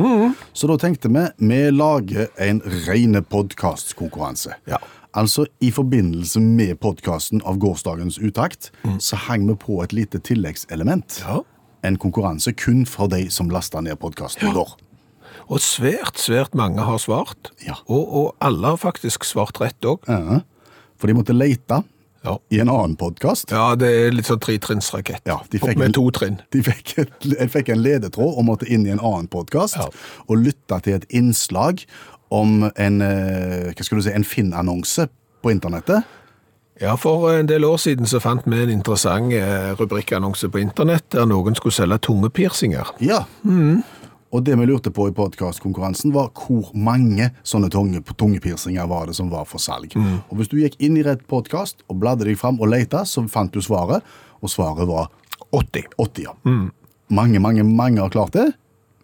Så 0.56 0.70
da 0.72 0.78
tenkte 0.80 1.12
vi 1.12 1.24
vi 1.50 1.62
lager 1.74 2.30
en 2.42 2.62
rene 2.88 3.20
podkastkonkurranse. 3.28 4.56
Ja. 4.72 4.80
Altså, 5.14 5.46
I 5.62 5.70
forbindelse 5.70 6.40
med 6.42 6.80
podkasten 6.82 7.44
av 7.46 7.60
gårsdagens 7.62 8.18
Utakt, 8.24 8.72
så 9.04 9.20
hang 9.28 9.44
vi 9.50 9.58
på 9.60 9.82
et 9.84 9.94
lite 9.94 10.22
tilleggselement. 10.24 11.20
Ja. 11.26 11.42
En 11.84 12.00
konkurranse 12.00 12.56
kun 12.56 12.86
for 12.88 13.12
de 13.12 13.28
som 13.30 13.52
lasta 13.52 13.84
ned 13.84 14.00
podkasten 14.00 14.48
i 14.50 14.56
går. 14.56 14.74
Og 15.52 15.60
svært, 15.60 16.18
svært 16.24 16.56
mange 16.56 16.82
har 16.88 17.02
svart. 17.04 17.52
Ja. 17.66 17.76
Og, 17.92 18.04
og 18.08 18.28
alle 18.42 18.74
har 18.74 18.80
faktisk 18.80 19.28
svart 19.28 19.60
rett 19.62 19.86
òg. 19.86 20.08
Ja. 20.08 20.40
For 20.98 21.12
de 21.12 21.18
måtte 21.18 21.36
lete 21.36 21.82
Ja. 22.24 22.38
i 22.50 22.60
en 22.60 22.70
annen 22.70 22.96
podkast. 22.96 23.52
ja, 23.52 23.76
det 23.76 23.88
er 23.92 24.12
litt 24.16 24.26
sånn 24.30 24.40
tretrinnsrakett. 24.40 25.22
Ja, 25.28 25.42
Med 25.76 25.94
to 25.94 26.10
trinn. 26.16 26.40
De 26.56 26.62
fikk, 26.64 26.96
de 27.22 27.48
fikk 27.52 27.70
en 27.70 27.82
ledetråd 27.84 28.38
og 28.40 28.46
måtte 28.48 28.68
inn 28.72 28.86
i 28.88 28.94
en 28.96 29.00
annen 29.04 29.28
podkast 29.28 29.76
Ja. 29.76 29.90
og 30.28 30.38
lytte 30.38 30.80
til 30.84 30.94
et 30.96 31.06
innslag 31.12 31.84
om 32.32 32.64
en, 32.76 33.02
eh, 33.02 33.74
hva 33.76 33.84
skal 33.84 33.98
du 34.00 34.04
si, 34.04 34.12
en 34.16 34.24
Finn-annonse 34.24 35.08
på 35.44 35.52
internettet. 35.52 36.04
Ja, 36.82 36.96
for 36.96 37.30
en 37.32 37.46
del 37.46 37.64
år 37.64 37.78
siden 37.78 38.08
så 38.10 38.20
fant 38.20 38.42
vi 38.50 38.64
en 38.64 38.70
interessant 38.74 39.32
eh, 39.34 39.76
rubrikkannonse 39.78 40.50
på 40.50 40.60
internett 40.64 41.10
der 41.14 41.26
noen 41.30 41.54
skulle 41.56 41.76
selge 41.76 42.00
tungepiercinger. 42.08 42.90
Ja. 43.00 43.26
Og 44.34 44.42
det 44.48 44.56
vi 44.58 44.66
lurte 44.66 44.90
på 44.94 45.06
i 45.10 45.14
podkastkonkurransen, 45.14 46.10
var 46.16 46.32
hvor 46.34 46.72
mange 46.74 47.30
sånne 47.46 47.70
tunge, 47.74 48.02
tungepiercinger 48.18 48.88
var 48.90 49.06
det 49.10 49.14
som 49.20 49.30
var 49.30 49.46
for 49.46 49.62
salg. 49.62 49.94
Og 49.94 50.34
Hvis 50.40 50.50
du 50.50 50.58
gikk 50.58 50.80
inn 50.82 50.98
i 50.98 51.04
rett 51.06 51.22
podkast 51.30 51.84
og 51.88 52.00
bladde 52.02 52.26
deg 52.26 52.40
fram 52.42 52.58
og 52.60 52.72
leita, 52.74 53.04
så 53.06 53.22
fant 53.30 53.54
du 53.54 53.62
svaret, 53.62 54.02
og 54.42 54.50
svaret 54.50 54.90
var 54.90 55.12
80. 55.54 55.86
80. 56.02 56.26
ja. 56.26 56.34
Mange, 57.14 57.38
mange, 57.40 57.62
mange 57.68 58.02
har 58.02 58.10
klart 58.10 58.34
det. 58.34 58.50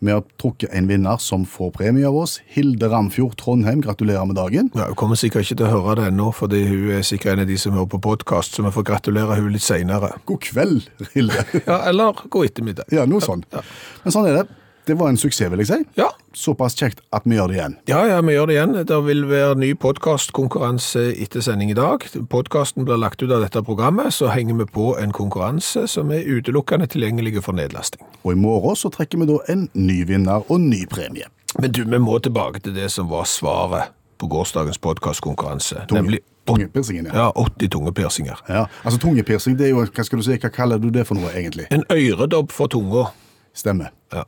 Vi 0.01 0.13
har 0.15 0.23
trukket 0.39 0.71
en 0.73 0.87
vinner 0.87 1.17
som 1.19 1.43
får 1.45 1.73
premie 1.75 2.07
av 2.07 2.15
oss. 2.15 2.37
Hilde 2.55 2.87
Ramfjord 2.89 3.35
Trondheim, 3.37 3.81
gratulerer 3.83 4.25
med 4.25 4.37
dagen. 4.39 4.69
Ja, 4.73 4.87
Hun 4.87 4.95
kommer 4.95 5.19
sikkert 5.19 5.43
ikke 5.43 5.57
til 5.59 5.67
å 5.67 5.73
høre 5.73 5.95
det 5.99 6.05
ennå, 6.13 6.29
fordi 6.33 6.61
hun 6.69 6.93
er 6.95 7.03
sikkert 7.05 7.33
en 7.35 7.43
av 7.43 7.51
de 7.51 7.57
som 7.59 7.75
hører 7.75 7.89
på 7.91 7.99
podkast, 8.07 8.55
så 8.55 8.63
vi 8.63 8.71
får 8.71 8.87
gratulere 8.87 9.35
hun 9.41 9.51
litt 9.53 9.65
seinere. 9.65 10.13
God 10.25 10.39
kveld, 10.47 10.87
Hilde. 11.13 11.43
Ja, 11.67 11.81
eller 11.91 12.15
god 12.31 12.47
ettermiddag. 12.47 12.87
Ja, 12.95 13.03
noe 13.11 13.21
sånn. 13.21 13.43
Men 13.51 14.15
sånn 14.15 14.29
er 14.31 14.39
det. 14.39 14.45
Det 14.89 14.95
var 14.97 15.11
en 15.11 15.17
suksess, 15.21 15.51
vil 15.53 15.61
jeg 15.61 15.69
si. 15.69 15.77
Ja. 15.99 16.07
Såpass 16.33 16.73
kjekt 16.77 17.03
at 17.13 17.27
vi 17.29 17.37
gjør 17.37 17.51
det 17.51 17.57
igjen. 17.59 17.75
Ja, 17.91 17.99
ja, 18.09 18.21
vi 18.25 18.33
gjør 18.33 18.49
det 18.49 18.55
igjen. 18.55 18.73
Det 18.89 18.97
vil 19.05 19.21
være 19.29 19.57
ny 19.61 19.69
podkastkonkurranse 19.77 21.03
etter 21.21 21.43
sending 21.45 21.69
i 21.69 21.77
dag. 21.77 22.05
Podkasten 22.31 22.87
blir 22.87 22.97
lagt 22.97 23.21
ut 23.21 23.29
av 23.29 23.43
dette 23.45 23.61
programmet, 23.65 24.13
så 24.17 24.31
henger 24.33 24.57
vi 24.63 24.65
på 24.73 24.87
en 24.97 25.13
konkurranse 25.13 25.85
som 25.91 26.09
er 26.15 26.25
utelukkende 26.25 26.89
tilgjengelig 26.89 27.43
for 27.45 27.57
nedlasting. 27.57 28.01
Og 28.23 28.33
i 28.33 28.39
morgen 28.39 28.77
så 28.79 28.89
trekker 28.93 29.21
vi 29.21 29.29
da 29.29 29.37
en 29.53 29.67
ny 29.77 30.01
vinner 30.09 30.41
og 30.49 30.65
ny 30.65 30.85
premie. 30.89 31.29
Men 31.61 31.71
du, 31.73 31.83
vi 31.85 32.01
må 32.01 32.17
tilbake 32.17 32.65
til 32.65 32.73
det 32.77 32.89
som 32.93 33.09
var 33.13 33.29
svaret 33.29 33.93
på 34.19 34.27
gårsdagens 34.27 34.81
podkastkonkurranse. 34.81 35.85
Nemlig 35.93 36.23
Tungepiercingen, 36.49 37.05
ja. 37.05 37.29
ja, 37.29 37.31
80 37.35 37.69
tungepiercinger. 37.69 38.39
ja. 38.49 38.65
Altså 38.83 38.99
tungepiercing, 38.99 39.57
det 39.59 39.67
er 39.67 39.75
jo, 39.75 39.83
hva 39.85 40.03
skal 40.05 40.17
du 40.17 40.25
si, 40.25 40.37
hva 40.41 40.49
kaller 40.49 40.81
du 40.81 40.89
det 40.89 41.05
for 41.05 41.19
noe 41.19 41.29
egentlig? 41.37 41.67
En 41.69 41.85
øredobb 41.93 42.49
for 42.51 42.71
tunga. 42.73 43.11
Stemmer. 43.53 43.91
Ja. 44.13 44.23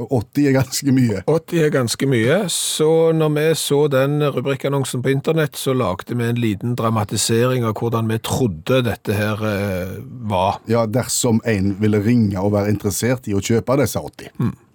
80 0.00 0.46
er 0.48 0.54
ganske 0.54 0.94
mye. 0.94 1.20
80 1.28 1.64
er 1.64 1.72
ganske 1.74 2.08
mye, 2.08 2.38
så 2.52 3.10
når 3.16 3.34
vi 3.34 3.44
så 3.58 3.80
den 3.92 4.22
rubrikkannonsen 4.22 5.02
på 5.04 5.12
internett, 5.12 5.58
så 5.58 5.74
lagde 5.76 6.16
vi 6.16 6.28
en 6.28 6.40
liten 6.40 6.74
dramatisering 6.78 7.66
av 7.68 7.76
hvordan 7.80 8.08
vi 8.10 8.20
trodde 8.24 8.82
dette 8.86 9.16
her 9.16 9.44
eh, 9.50 9.94
var. 10.30 10.60
Ja, 10.70 10.86
dersom 10.86 11.42
en 11.48 11.74
ville 11.82 12.00
ringe 12.04 12.40
og 12.40 12.54
være 12.56 12.72
interessert 12.72 13.28
i 13.28 13.36
å 13.36 13.44
kjøpe 13.44 13.80
disse 13.82 14.00
80. 14.00 14.34
Hallo. 14.40 14.69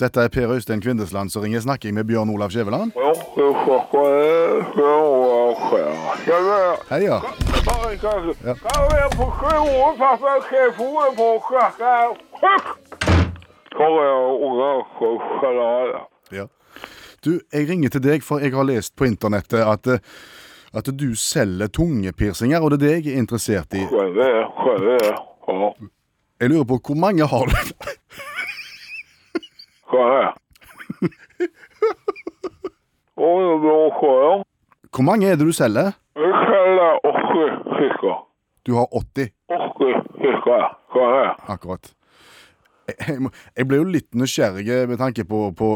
Dette 0.00 0.20
er 0.20 0.28
Per 0.28 0.50
Øystein 0.50 0.80
Kvindesland 0.82 1.30
som 1.30 1.42
ringer. 1.42 1.60
Snakker 1.60 1.88
jeg 1.88 1.94
med 1.94 2.04
Bjørn 2.04 2.30
Olav 2.30 2.50
Skjæveland? 2.50 2.92
Hei, 6.90 7.00
ja. 7.04 7.18
Ja. 16.32 16.46
Du, 17.24 17.30
jeg 17.52 17.68
ringer 17.68 17.88
til 17.88 18.02
deg, 18.02 18.22
for 18.22 18.38
jeg 18.42 18.50
har 18.52 18.66
lest 18.66 18.96
på 18.96 19.04
internettet 19.06 19.62
at, 19.62 19.86
eh, 19.86 19.98
at 20.74 20.90
du 21.00 21.14
selger 21.14 21.66
tungepiercinger, 21.70 22.58
og 22.60 22.70
det 22.70 22.82
er 22.82 22.86
det 22.86 23.06
jeg 23.06 23.14
er 23.14 23.18
interessert 23.22 23.74
i. 23.78 23.86
Jeg 26.40 26.50
lurer 26.50 26.64
på 26.64 26.80
hvor 26.82 26.98
mange 26.98 27.26
har 27.26 27.46
du? 27.46 27.54
Skjønner. 29.94 30.34
Og 33.16 33.34
det 33.40 33.60
blir. 33.62 34.42
Hvor 34.94 35.02
mange 35.06 35.26
er 35.30 35.36
det 35.38 35.46
du 35.46 35.52
selger? 35.54 35.92
Jeg 36.18 36.32
selger 36.46 36.92
80 37.02 37.76
fisker. 37.78 38.16
Du 38.66 38.74
har 38.78 38.86
80, 38.96 39.30
80 39.50 40.00
stykker. 40.18 40.64
Skjønner. 40.94 41.34
akkurat. 41.48 41.92
Jeg, 43.08 43.16
må- 43.22 43.30
jeg 43.56 43.66
ble 43.68 43.76
jo 43.80 43.84
litt 43.88 44.10
nysgjerrig 44.14 44.88
med 44.88 44.98
tanke 45.00 45.24
på, 45.24 45.38
på 45.56 45.68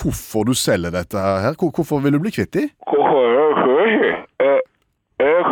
hvorfor 0.00 0.46
du 0.48 0.54
selger 0.56 0.90
dette 0.94 1.18
her. 1.18 1.54
Hvor, 1.60 1.70
hvorfor 1.76 2.00
vil 2.02 2.12
du 2.16 2.18
bli 2.24 2.30
kvitt 2.34 2.52
dem? 2.56 2.70
Hvorfor 2.88 3.20
er 3.28 3.98
det? 4.02 4.14
Jeg, 4.40 4.60
jeg 5.20 5.44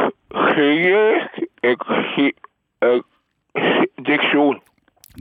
sier 0.55 1.27
ikke 1.27 1.47
Jeg 1.63 1.77
sier 2.15 2.33
jeg, 2.83 3.03
Diksjon. 4.07 4.59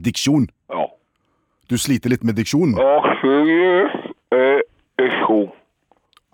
Diksjon. 0.05 0.47
Du 1.69 1.78
sliter 1.78 2.10
litt 2.13 2.23
med 2.23 2.36
diksjonen? 2.38 2.78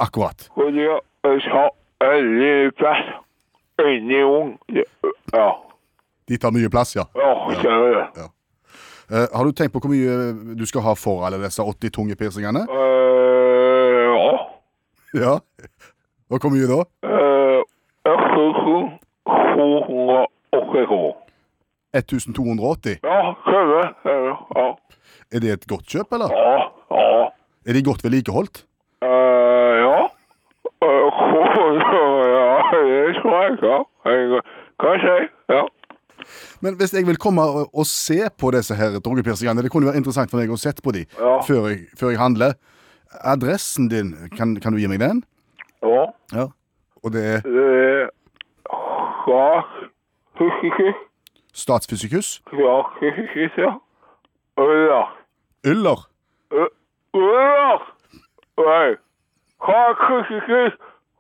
Akkurat. 0.02 0.50
Fordi 0.56 0.82
jeg 0.84 1.00
tar 1.46 1.70
veldig 2.04 2.72
plass 2.76 3.06
inni 3.80 4.24
ung. 4.24 4.60
Ja. 5.34 5.52
De 6.28 6.38
tar 6.38 6.52
mye 6.52 6.70
plass, 6.70 6.96
ja. 6.96 7.04
Ja, 7.16 7.52
stemmer 7.60 7.90
det. 7.96 8.08
Ja. 8.18 8.24
Uh, 9.12 9.38
har 9.38 9.44
du 9.44 9.52
tenkt 9.52 9.74
på 9.74 9.80
hvor 9.84 9.90
mye 9.92 10.34
du 10.56 10.66
skal 10.68 10.82
ha 10.86 10.94
for 10.96 11.26
alle 11.28 11.38
disse 11.44 11.64
80 11.64 11.90
tunge 11.96 12.16
piercingene? 12.16 12.60
Uh, 12.70 14.08
ja. 14.08 14.38
Ja. 15.24 15.34
Og 16.32 16.40
hvor 16.40 16.50
mye 16.54 16.68
da? 16.70 16.76
Uh, 17.04 17.60
jeg 18.08 18.18
syns 18.32 18.58
280 18.64 20.86
kroner. 20.88 21.14
1280? 21.94 22.98
Ja, 23.04 23.34
du. 23.52 23.58
Ja. 24.56 24.68
Er 25.32 25.40
det 25.40 25.52
et 25.54 25.68
godt 25.68 25.86
kjøp, 25.88 26.14
eller? 26.14 26.30
Ja. 26.36 26.58
Ja. 26.92 27.28
Er 27.68 27.74
de 27.74 27.84
godt 27.84 28.04
vedlikeholdt? 28.04 28.66
Uh, 29.02 29.10
ja. 29.86 30.00
Eh, 30.82 31.08
ja, 32.38 32.50
det 32.72 33.16
tror 33.22 33.38
jeg, 33.44 33.58
ja. 33.64 33.78
Jeg 34.06 34.42
kan 34.80 35.00
si, 35.06 35.28
ja. 35.54 35.62
Men 36.62 36.76
hvis 36.78 36.94
jeg 36.94 37.08
vil 37.08 37.18
komme 37.18 37.42
og, 37.74 37.86
se 37.86 38.20
på 38.40 38.52
disse 38.52 38.76
her 38.76 39.00
drogepiercingene, 39.00 39.62
det 39.64 39.72
kunne 39.72 39.88
være 39.88 39.98
interessant 39.98 40.32
for 40.32 40.38
meg 40.42 40.52
å 40.54 40.58
sette 40.60 40.82
på 40.86 40.92
de 40.92 41.06
Ja. 41.20 41.40
før, 41.48 41.68
jeg, 41.70 41.78
før 42.00 42.10
jeg 42.10 42.20
handler. 42.20 42.54
Adressen 43.24 43.90
din, 43.90 44.14
kan, 44.38 44.56
kan 44.62 44.74
du 44.74 44.80
gi 44.80 44.88
meg 44.88 45.00
den? 45.00 45.24
Ja, 45.84 46.06
Ja. 46.34 46.48
Og 47.04 47.14
det 47.14 47.24
er 47.26 47.42
er 47.50 48.10
Rak 48.70 49.72
Huskekis. 50.38 50.96
Statsfysikus? 51.54 52.42
Ja. 52.54 53.74
Øller. 54.58 55.21
Nei. 58.58 58.96
Rak 59.62 60.00
Huskekis. 60.08 60.74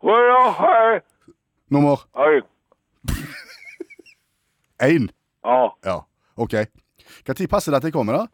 Øller, 0.04 0.51
hei. 0.62 0.99
Nummer 1.69 1.97
én? 4.82 5.10
Ja. 5.45 5.75
Ja. 5.86 5.95
OK. 6.36 6.54
Når 7.27 7.34
passer 7.47 7.71
det 7.71 7.77
at 7.77 7.84
jeg 7.84 7.93
kommer, 7.93 8.13
da? 8.13 8.25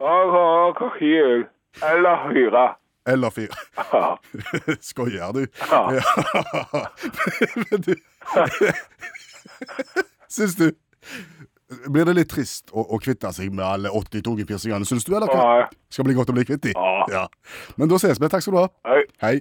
Eller 1.92 2.24
fire. 2.32 2.66
Eller 3.06 3.30
fire? 3.30 3.56
Ja. 3.92 4.16
Skoier 4.90 5.32
du? 5.32 5.44
Ja. 5.70 5.82
Men 7.70 7.80
du 7.84 7.94
Syns 10.28 10.56
du 10.56 10.70
Blir 11.68 12.06
det 12.08 12.14
litt 12.16 12.30
trist 12.32 12.70
å, 12.72 12.80
å 12.80 12.98
kvitte 13.02 13.28
seg 13.36 13.52
med 13.52 13.64
alle 13.66 13.90
80 13.92 14.22
togepiercingene, 14.24 14.88
syns 14.88 15.04
du, 15.04 15.12
eller 15.12 15.28
hva? 15.28 15.42
Nei. 15.44 15.66
Skal 15.92 16.06
bli 16.08 16.16
godt 16.16 16.32
å 16.32 16.36
bli 16.36 16.46
kvitt 16.48 16.64
de? 16.64 16.72
Ja. 17.12 17.26
Men 17.76 17.90
da 17.92 17.98
ses 18.00 18.20
vi. 18.20 18.30
Takk 18.32 18.44
skal 18.44 18.56
du 18.56 18.60
ha. 18.62 18.68
Hei. 18.88 19.02
Hei. 19.20 19.34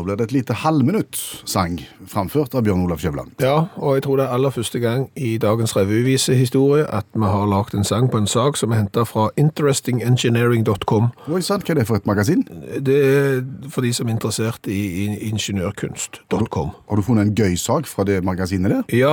Nå 0.00 0.06
blir 0.06 0.16
det 0.16 0.30
et 0.30 0.32
lite 0.32 0.54
halvminutt 0.56 1.18
sang, 1.44 1.74
framført 2.08 2.54
av 2.56 2.62
Bjørn 2.64 2.86
Olav 2.86 3.02
Skjævland. 3.02 3.34
Ja, 3.44 3.66
og 3.76 3.98
jeg 3.98 4.04
tror 4.06 4.16
det 4.16 4.24
er 4.24 4.32
aller 4.32 4.50
første 4.54 4.80
gang 4.80 5.02
i 5.20 5.34
dagens 5.36 5.74
revyvisehistorie 5.76 6.86
at 6.88 7.04
vi 7.12 7.28
har 7.28 7.44
lagd 7.50 7.74
en 7.76 7.84
sang 7.84 8.08
på 8.08 8.16
en 8.16 8.26
sak 8.30 8.56
som 8.56 8.72
er 8.72 8.80
henta 8.80 9.04
fra 9.04 9.26
interestingengineering.com. 9.36 11.10
Oi 11.28 11.40
sann, 11.44 11.60
hva 11.60 11.74
er 11.74 11.80
det 11.82 11.86
for 11.88 12.00
et 12.00 12.08
magasin? 12.08 12.46
Det 12.80 12.96
er 12.96 13.42
for 13.68 13.84
de 13.84 13.92
som 13.92 14.08
er 14.08 14.14
interessert 14.16 14.66
i, 14.72 14.80
ingeniørkunst.com. 15.28 16.72
Har 16.88 16.96
du 16.96 17.04
funnet 17.04 17.28
en 17.28 17.34
gøy 17.36 17.56
sak 17.60 17.88
fra 17.90 18.04
det 18.08 18.22
magasinet 18.24 18.72
der? 18.72 18.96
Ja, 18.96 19.12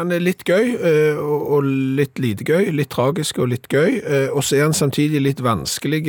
han 0.00 0.10
er 0.14 0.22
litt 0.24 0.42
gøy, 0.48 0.74
eh, 0.74 1.22
og 1.22 1.62
litt 1.66 2.18
lite 2.22 2.44
gøy. 2.46 2.72
Litt 2.74 2.90
tragisk 2.94 3.38
og 3.42 3.52
litt 3.54 3.68
gøy. 3.70 4.00
eh, 4.02 4.28
Og 4.34 4.42
så 4.44 4.56
er 4.58 4.62
han 4.66 4.74
samtidig 4.74 5.22
litt 5.22 5.40
vanskelig, 5.44 6.02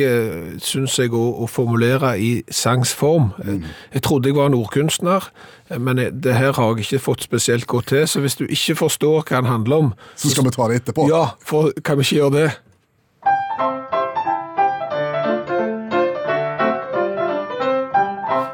syns 0.64 0.98
jeg, 0.98 1.12
å, 1.14 1.44
å 1.44 1.46
formulere 1.48 2.16
i 2.18 2.42
sangsform. 2.50 3.30
Eh, 3.44 3.62
Jeg 3.94 4.02
trodde 4.08 4.30
jeg 4.30 4.36
var 4.38 4.48
en 4.48 4.56
ordkunstner, 4.56 5.28
eh, 5.70 5.80
men 5.80 6.00
det 6.22 6.34
her 6.34 6.52
har 6.56 6.72
jeg 6.72 6.86
ikke 6.86 7.04
fått 7.10 7.26
spesielt 7.28 7.66
godt 7.66 7.92
til. 7.92 8.08
Så 8.08 8.20
hvis 8.24 8.38
du 8.40 8.46
ikke 8.48 8.78
forstår 8.84 9.22
hva 9.28 9.42
den 9.42 9.52
handler 9.52 9.76
om, 9.76 9.92
Så 10.16 10.32
skal 10.32 10.44
vi 10.48 10.50
ta 10.56 10.68
det 10.68 10.82
etterpå. 10.82 11.08
ja, 11.12 11.24
for, 11.44 11.72
kan 11.84 11.98
vi 11.98 12.08
ikke 12.08 12.16
gjøre 12.22 12.42
det? 12.42 12.50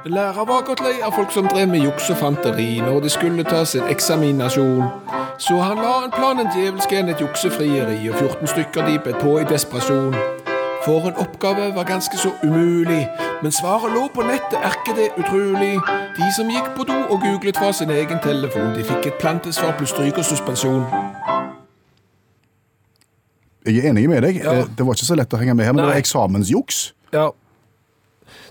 Lærer 0.07 0.45
var 0.45 0.67
godt 0.67 0.81
lei 0.85 0.99
av 1.03 1.15
folk 1.17 1.31
som 1.33 1.47
drev 1.49 1.69
med 1.69 1.81
juks 1.81 2.11
og 2.13 2.19
fanteri 2.21 2.77
når 2.85 3.01
de 3.01 3.11
skulle 3.11 3.45
ta 3.45 3.65
sin 3.65 3.87
eksaminasjon. 3.91 4.85
Så 5.41 5.57
han 5.59 5.81
la 5.81 5.95
en 6.05 6.13
plan, 6.15 6.39
en 6.39 6.51
djevelsk 6.55 6.93
en, 6.93 7.09
et 7.09 7.21
juksefrieri, 7.21 7.97
og 8.11 8.19
14 8.21 8.47
stykker 8.53 8.87
de 8.87 8.99
bet 9.05 9.17
på 9.23 9.39
i 9.41 9.47
desperasjon. 9.49 10.15
For 10.85 11.09
en 11.09 11.17
oppgave 11.25 11.71
var 11.75 11.89
ganske 11.89 12.19
så 12.21 12.31
umulig, 12.45 13.09
men 13.43 13.53
svaret 13.53 13.93
lå 13.93 14.07
på 14.15 14.23
nettet, 14.27 14.57
er 14.61 14.75
ikke 14.79 14.95
det 14.99 15.09
utrolig? 15.21 15.75
De 16.17 16.29
som 16.37 16.49
gikk 16.51 16.71
på 16.77 16.87
do 16.89 16.97
og 17.11 17.21
googlet 17.23 17.57
fra 17.57 17.73
sin 17.73 17.91
egen 17.91 18.21
telefon, 18.25 18.73
de 18.77 18.85
fikk 18.85 19.07
et 19.11 19.19
plantesvar 19.21 19.75
pluss 19.79 19.93
stryk 19.95 20.19
og 20.19 20.25
suspensjon. 20.25 20.85
Jeg 23.67 23.81
er 23.81 23.91
enig 23.91 24.09
med 24.09 24.23
deg. 24.23 24.43
Ja. 24.45 24.53
Eh, 24.61 24.67
Det 24.77 24.87
var 24.87 24.93
ikke 24.97 25.09
så 25.09 25.17
lett 25.17 25.33
å 25.33 25.41
henge 25.41 25.55
med 25.57 25.65
her, 25.65 25.73
men 25.73 25.83
det 25.85 25.89
Nei. 25.89 25.95
var 25.95 26.03
eksamensjuks. 26.03 26.83
Ja, 27.15 27.31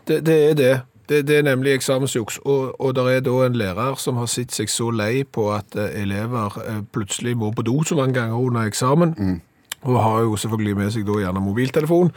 det, 0.07 0.23
det 0.25 0.37
er 0.49 0.53
det. 0.57 0.71
det. 1.09 1.19
Det 1.27 1.37
er 1.37 1.43
nemlig 1.43 1.73
eksamensjuks, 1.77 2.39
og, 2.45 2.75
og 2.81 2.95
det 2.95 3.03
er 3.17 3.19
da 3.25 3.33
en 3.45 3.57
lærer 3.59 3.95
som 3.99 4.17
har 4.17 4.25
sett 4.31 4.51
seg 4.55 4.69
så 4.71 4.89
lei 4.91 5.23
på 5.23 5.49
at 5.53 5.75
eh, 5.75 6.01
elever 6.01 6.57
eh, 6.67 6.81
plutselig 6.95 7.35
må 7.37 7.51
på 7.51 7.61
do 7.67 7.83
så 7.83 7.95
mange 7.99 8.13
ganger 8.17 8.39
under 8.39 8.65
eksamen, 8.71 9.13
og 9.83 9.99
har 10.03 10.23
jo 10.27 10.39
selvfølgelig 10.39 10.77
med 10.79 10.91
seg 10.95 11.05
da 11.07 11.19
gjerne 11.21 11.43
mobiltelefon, 11.43 12.11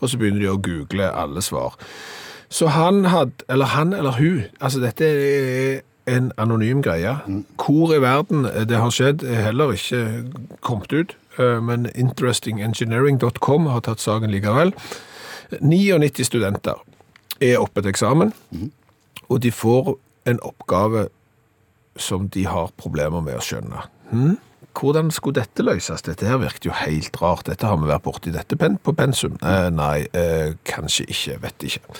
og 0.00 0.08
så 0.08 0.18
begynner 0.18 0.44
de 0.44 0.50
å 0.52 0.62
google 0.62 1.10
alle 1.10 1.42
svar. 1.42 1.76
Så 2.48 2.70
han 2.72 3.04
hadde, 3.12 3.44
eller 3.48 3.74
han 3.74 3.92
eller 3.92 4.16
hun, 4.16 4.42
altså 4.60 4.80
dette 4.80 5.04
er 5.04 5.80
en 6.08 6.32
anonym 6.40 6.82
greie. 6.82 7.16
Hvor 7.60 7.92
i 7.92 8.00
verden 8.00 8.46
det 8.68 8.80
har 8.80 8.92
skjedd 8.94 9.24
er 9.26 9.44
heller 9.50 9.74
ikke 9.76 10.24
kommet 10.64 10.92
ut, 10.92 11.16
eh, 11.38 11.60
men 11.60 11.90
interestingengineering.com 11.94 13.66
har 13.66 13.84
tatt 13.84 14.00
saken 14.00 14.32
likevel. 14.32 14.72
99 15.60 16.24
studenter 16.24 16.80
er 17.40 17.60
oppe 17.60 17.82
til 17.82 17.92
eksamen, 17.92 18.32
og 19.28 19.42
de 19.42 19.52
får 19.52 19.94
en 20.28 20.40
oppgave 20.42 21.08
som 21.96 22.28
de 22.28 22.46
har 22.46 22.72
problemer 22.76 23.20
med 23.24 23.38
å 23.38 23.44
skjønne. 23.44 23.84
Hm? 24.10 24.36
Hvordan 24.78 25.10
skulle 25.10 25.40
dette 25.40 25.64
løses? 25.66 26.04
Dette 26.06 26.26
her 26.28 26.38
virket 26.38 26.68
jo 26.68 26.74
helt 26.84 27.16
rart. 27.18 27.48
Dette 27.48 27.66
har 27.66 27.78
vi 27.80 27.88
vært 27.90 28.04
borti 28.04 28.32
dette 28.34 28.58
pen 28.58 28.76
på 28.78 28.94
pensum. 28.94 29.38
Eh, 29.42 29.70
nei, 29.74 30.06
eh, 30.14 30.54
kanskje 30.68 31.08
ikke, 31.10 31.38
vet 31.42 31.66
ikke. 31.66 31.96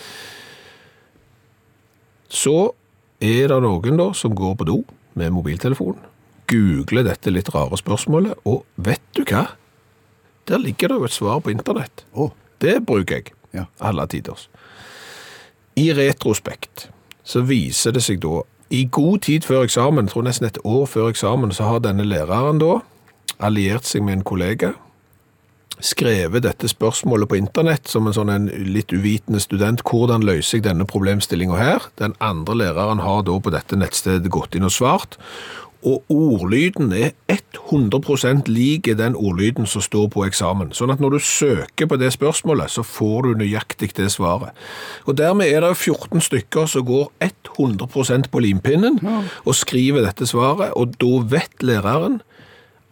Så 2.29 2.73
er 3.19 3.49
det 3.51 3.61
noen 3.65 3.99
da 3.99 4.11
som 4.15 4.35
går 4.35 4.55
på 4.55 4.67
do 4.69 4.77
med 5.19 5.33
mobiltelefonen, 5.35 6.05
googler 6.49 7.03
dette 7.03 7.33
litt 7.33 7.49
rare 7.53 7.77
spørsmålet, 7.77 8.39
og 8.45 8.63
vet 8.77 9.03
du 9.17 9.25
hva? 9.25 9.49
Der 10.47 10.61
ligger 10.61 10.89
det 10.89 10.97
jo 10.97 11.09
et 11.09 11.13
svar 11.13 11.41
på 11.43 11.51
internett. 11.51 12.05
Oh. 12.13 12.31
Det 12.59 12.79
bruker 12.85 13.19
jeg. 13.19 13.33
Ja. 13.53 13.65
Alle 13.81 14.05
tiders. 14.07 14.47
I 15.75 15.91
retrospekt 15.93 16.89
så 17.23 17.43
viser 17.45 17.93
det 17.95 18.03
seg 18.03 18.21
da, 18.23 18.41
i 18.69 18.85
god 18.91 19.23
tid 19.25 19.47
før 19.47 19.65
eksamen, 19.65 20.05
jeg 20.05 20.13
tror 20.13 20.27
nesten 20.27 20.47
et 20.49 20.61
år 20.63 20.85
før 20.89 21.09
eksamen, 21.09 21.53
så 21.55 21.65
har 21.69 21.81
denne 21.83 22.05
læreren 22.05 22.61
da 22.61 22.79
alliert 23.39 23.87
seg 23.87 24.03
med 24.05 24.19
en 24.19 24.27
kollega, 24.27 24.73
skrevet 25.79 26.43
dette 26.43 26.67
spørsmålet 26.67 27.29
på 27.31 27.37
internett 27.39 27.87
som 27.87 28.07
en 28.07 28.15
sånn 28.15 28.31
en 28.33 28.49
litt 28.51 28.91
uvitende 28.91 29.39
student, 29.39 29.81
hvordan 29.87 30.25
løser 30.27 30.59
jeg 30.59 30.67
denne 30.67 30.87
problemstillingen 30.89 31.55
her? 31.55 31.87
Den 32.01 32.17
andre 32.19 32.57
læreren 32.65 32.99
har 33.05 33.23
da 33.23 33.37
på 33.39 33.53
dette 33.53 33.79
nettstedet 33.79 34.31
gått 34.33 34.57
inn 34.59 34.67
og 34.67 34.75
svart, 34.75 35.17
og 35.83 36.03
ordlyden 36.11 36.91
er 36.93 37.11
100% 37.31 38.47
lik 38.51 38.89
den 38.99 39.15
ordlyden 39.15 39.65
som 39.69 39.81
står 39.81 40.07
på 40.11 40.25
eksamen. 40.27 40.73
Sånn 40.75 40.91
at 40.91 40.99
når 40.99 41.15
du 41.15 41.19
søker 41.23 41.87
på 41.87 41.97
det 42.01 42.09
spørsmålet, 42.15 42.71
så 42.73 42.83
får 42.83 43.21
du 43.29 43.33
nøyaktig 43.39 43.93
det 43.97 44.09
svaret. 44.11 44.51
Og 45.07 45.15
dermed 45.17 45.47
er 45.47 45.63
det 45.63 45.77
14 45.77 46.19
stykker 46.25 46.67
som 46.67 46.83
går 46.87 47.07
100% 47.23 48.27
på 48.31 48.41
limpinnen 48.43 48.99
og 49.45 49.55
skriver 49.55 50.03
dette 50.03 50.27
svaret, 50.27 50.73
og 50.75 50.97
da 50.99 51.13
vet 51.37 51.63
læreren 51.63 52.19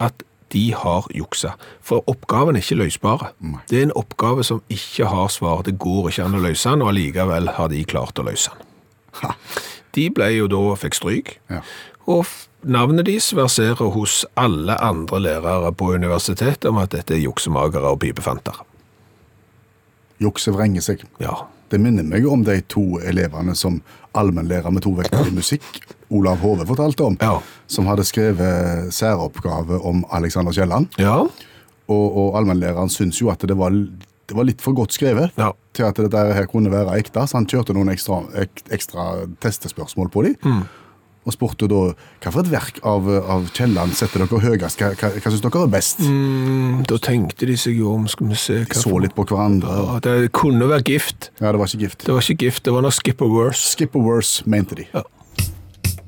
at 0.00 0.24
de 0.52 0.70
har 0.72 1.04
juksa. 1.12 1.50
For 1.84 2.00
oppgaven 2.08 2.56
er 2.56 2.64
ikke 2.64 2.78
løsbare. 2.80 3.32
Det 3.68 3.78
er 3.82 3.88
en 3.90 3.96
oppgave 4.00 4.44
som 4.48 4.62
ikke 4.72 5.04
har 5.10 5.28
svar. 5.28 5.60
Det 5.66 5.76
går 5.78 6.08
ikke 6.08 6.24
an 6.24 6.38
å 6.38 6.40
løse 6.40 6.70
den, 6.72 6.82
og 6.86 6.94
allikevel 6.94 7.50
har 7.58 7.68
de 7.68 7.82
klart 7.84 8.16
å 8.16 8.24
løse 8.24 8.54
den. 8.56 9.34
De 9.96 10.06
ble 10.14 10.30
jo 10.38 10.46
da 10.48 10.62
fikk 10.78 10.94
stryk, 10.96 11.34
Ja. 11.50 11.60
og 12.06 12.24
navnet 12.66 13.06
deres 13.06 13.30
verserer 13.36 13.90
hos 13.94 14.24
alle 14.36 14.74
andre 14.82 15.20
lærere 15.20 15.72
på 15.78 15.92
universitetet 15.94 16.64
om 16.70 16.78
at 16.82 16.90
dette 16.96 17.14
er 17.14 17.22
juksemagere 17.22 17.92
og 17.92 18.00
pipefanter. 18.02 18.58
Jukset 20.22 20.54
vrenger 20.56 20.82
seg. 20.82 21.04
Ja. 21.22 21.34
Det 21.70 21.78
minner 21.80 22.02
meg 22.06 22.24
om 22.26 22.42
de 22.46 22.56
to 22.72 22.98
elevene 23.06 23.54
som 23.58 23.80
allmennlærer 24.16 24.72
med 24.72 24.82
to 24.82 24.94
vekter 24.96 25.28
i 25.28 25.34
musikk, 25.36 25.66
Olav 26.10 26.40
Hove, 26.40 26.64
fortalte 26.66 27.04
om, 27.04 27.16
Ja. 27.20 27.40
som 27.68 27.86
hadde 27.86 28.04
skrevet 28.04 28.88
særoppgave 28.94 29.78
om 29.84 30.04
Alexander 30.10 30.52
Kielland. 30.52 30.88
Ja. 30.98 31.18
Og, 31.88 32.16
og 32.16 32.36
allmennlæreren 32.38 32.88
syntes 32.88 33.20
jo 33.20 33.28
at 33.30 33.40
det 33.46 33.56
var, 33.56 33.70
det 33.70 34.34
var 34.36 34.44
litt 34.48 34.60
for 34.64 34.72
godt 34.72 34.92
skrevet 34.96 35.30
Ja. 35.38 35.52
til 35.74 35.84
at 35.84 35.96
dette 35.96 36.16
her 36.34 36.46
kunne 36.46 36.70
være 36.72 36.96
ekte, 36.98 37.20
så 37.28 37.36
han 37.36 37.46
kjørte 37.46 37.74
noen 37.76 37.88
ekstra, 37.92 38.22
ek, 38.34 38.64
ekstra 38.72 39.26
testespørsmål 39.40 40.08
på 40.10 40.22
dem. 40.24 40.36
Mm. 40.42 40.64
Og 41.28 41.34
spurte 41.34 41.68
da 41.68 41.80
hva 41.92 42.30
for 42.32 42.40
et 42.40 42.48
verk 42.48 42.78
av, 42.88 43.04
av 43.20 43.50
Kielland 43.52 43.92
setter 43.98 44.24
dere 44.24 44.40
høyest, 44.46 44.80
hva, 44.80 44.94
hva, 44.96 45.10
hva 45.18 45.32
syns 45.34 45.44
dere 45.44 45.64
er 45.66 45.74
best? 45.74 46.00
Mm, 46.00 46.78
da 46.88 46.96
tenkte 47.04 47.48
de 47.50 47.58
seg 47.60 47.76
jo 47.82 47.92
om, 47.98 48.06
skal 48.08 48.30
vi 48.32 48.38
se 48.40 48.62
hva 48.64 48.80
Så 48.80 48.94
litt 49.04 49.12
på 49.18 49.26
hverandre. 49.28 49.76
Ja, 49.90 49.98
Det 50.08 50.32
kunne 50.36 50.70
være 50.70 50.86
gift. 50.88 51.28
Ja, 51.42 51.52
det 51.52 51.60
var 51.60 51.68
ikke 51.68 51.84
gift. 51.84 52.06
Det 52.06 52.16
var 52.16 52.24
ikke 52.24 52.48
gift, 52.48 52.64
det 52.64 52.74
var 52.74 52.86
noe 52.86 52.96
skipper 52.96 53.28
worse. 53.28 53.74
Skipper 53.76 54.00
worse, 54.08 54.48
mente 54.48 54.80
de. 54.80 54.88
Ja. 54.94 55.04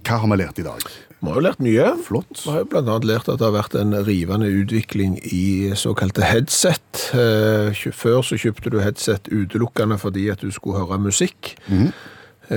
Hva 0.08 0.18
har 0.24 0.32
vi 0.32 0.40
lært 0.40 0.58
i 0.58 0.66
dag? 0.66 0.88
Vi 1.20 1.28
har 1.28 1.36
jo 1.36 1.42
lært 1.44 1.60
mye. 1.60 1.88
Flott. 2.00 2.30
Vi 2.46 2.48
har 2.48 2.62
jo 2.64 2.78
annet 2.80 3.04
lært 3.04 3.28
at 3.28 3.42
det 3.42 3.44
har 3.44 3.52
vært 3.52 3.74
en 3.76 3.92
rivende 4.06 4.48
utvikling 4.48 5.18
i 5.28 5.68
såkalte 5.76 6.24
headset. 6.24 7.02
Eh, 7.12 7.76
Før 7.92 8.22
så 8.24 8.38
kjøpte 8.40 8.72
du 8.72 8.78
headset 8.80 9.28
utelukkende 9.28 9.98
fordi 10.00 10.30
at 10.32 10.40
du 10.40 10.48
skulle 10.54 10.80
høre 10.80 10.96
musikk, 11.04 11.52
eh, 11.68 11.90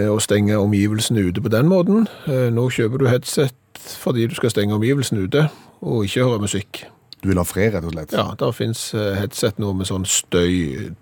og 0.10 0.22
stenge 0.26 0.58
omgivelsene 0.58 1.28
ute 1.30 1.42
på 1.42 1.52
den 1.54 1.70
måten. 1.70 2.08
Eh, 2.28 2.50
Nå 2.54 2.70
kjøper 2.74 3.04
du 3.04 3.08
headset 3.12 3.54
fordi 4.00 4.28
du 4.32 4.36
skal 4.38 4.52
stenge 4.54 4.76
omgivelsene 4.76 5.26
ute, 5.28 5.48
og 5.84 6.06
ikke 6.08 6.24
høre 6.24 6.40
musikk. 6.46 6.86
Du 7.24 7.30
vil 7.30 7.40
ha 7.40 7.44
fred, 7.48 7.74
rett 7.76 7.86
og 7.88 7.94
slett? 7.96 8.14
Ja, 8.16 8.30
der 8.40 8.52
finnes 8.56 8.82
eh, 8.96 9.14
headset 9.20 9.60
nå 9.60 9.74
med 9.76 9.88
sånn 9.90 10.06
støy, 10.08 10.94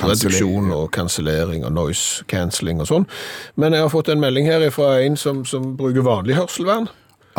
reduksjon 0.00 0.72
og 0.74 0.88
kansellering 0.94 1.62
og 1.64 1.72
noise 1.76 2.24
cancelling 2.30 2.80
og 2.82 2.88
sånn. 2.90 3.06
Men 3.60 3.76
jeg 3.76 3.84
har 3.84 3.92
fått 3.92 4.10
en 4.10 4.22
melding 4.22 4.48
her 4.50 4.64
fra 4.74 4.96
en 5.04 5.16
som, 5.20 5.44
som 5.48 5.74
bruker 5.78 6.04
vanlig 6.06 6.38
hørselvern. 6.38 6.88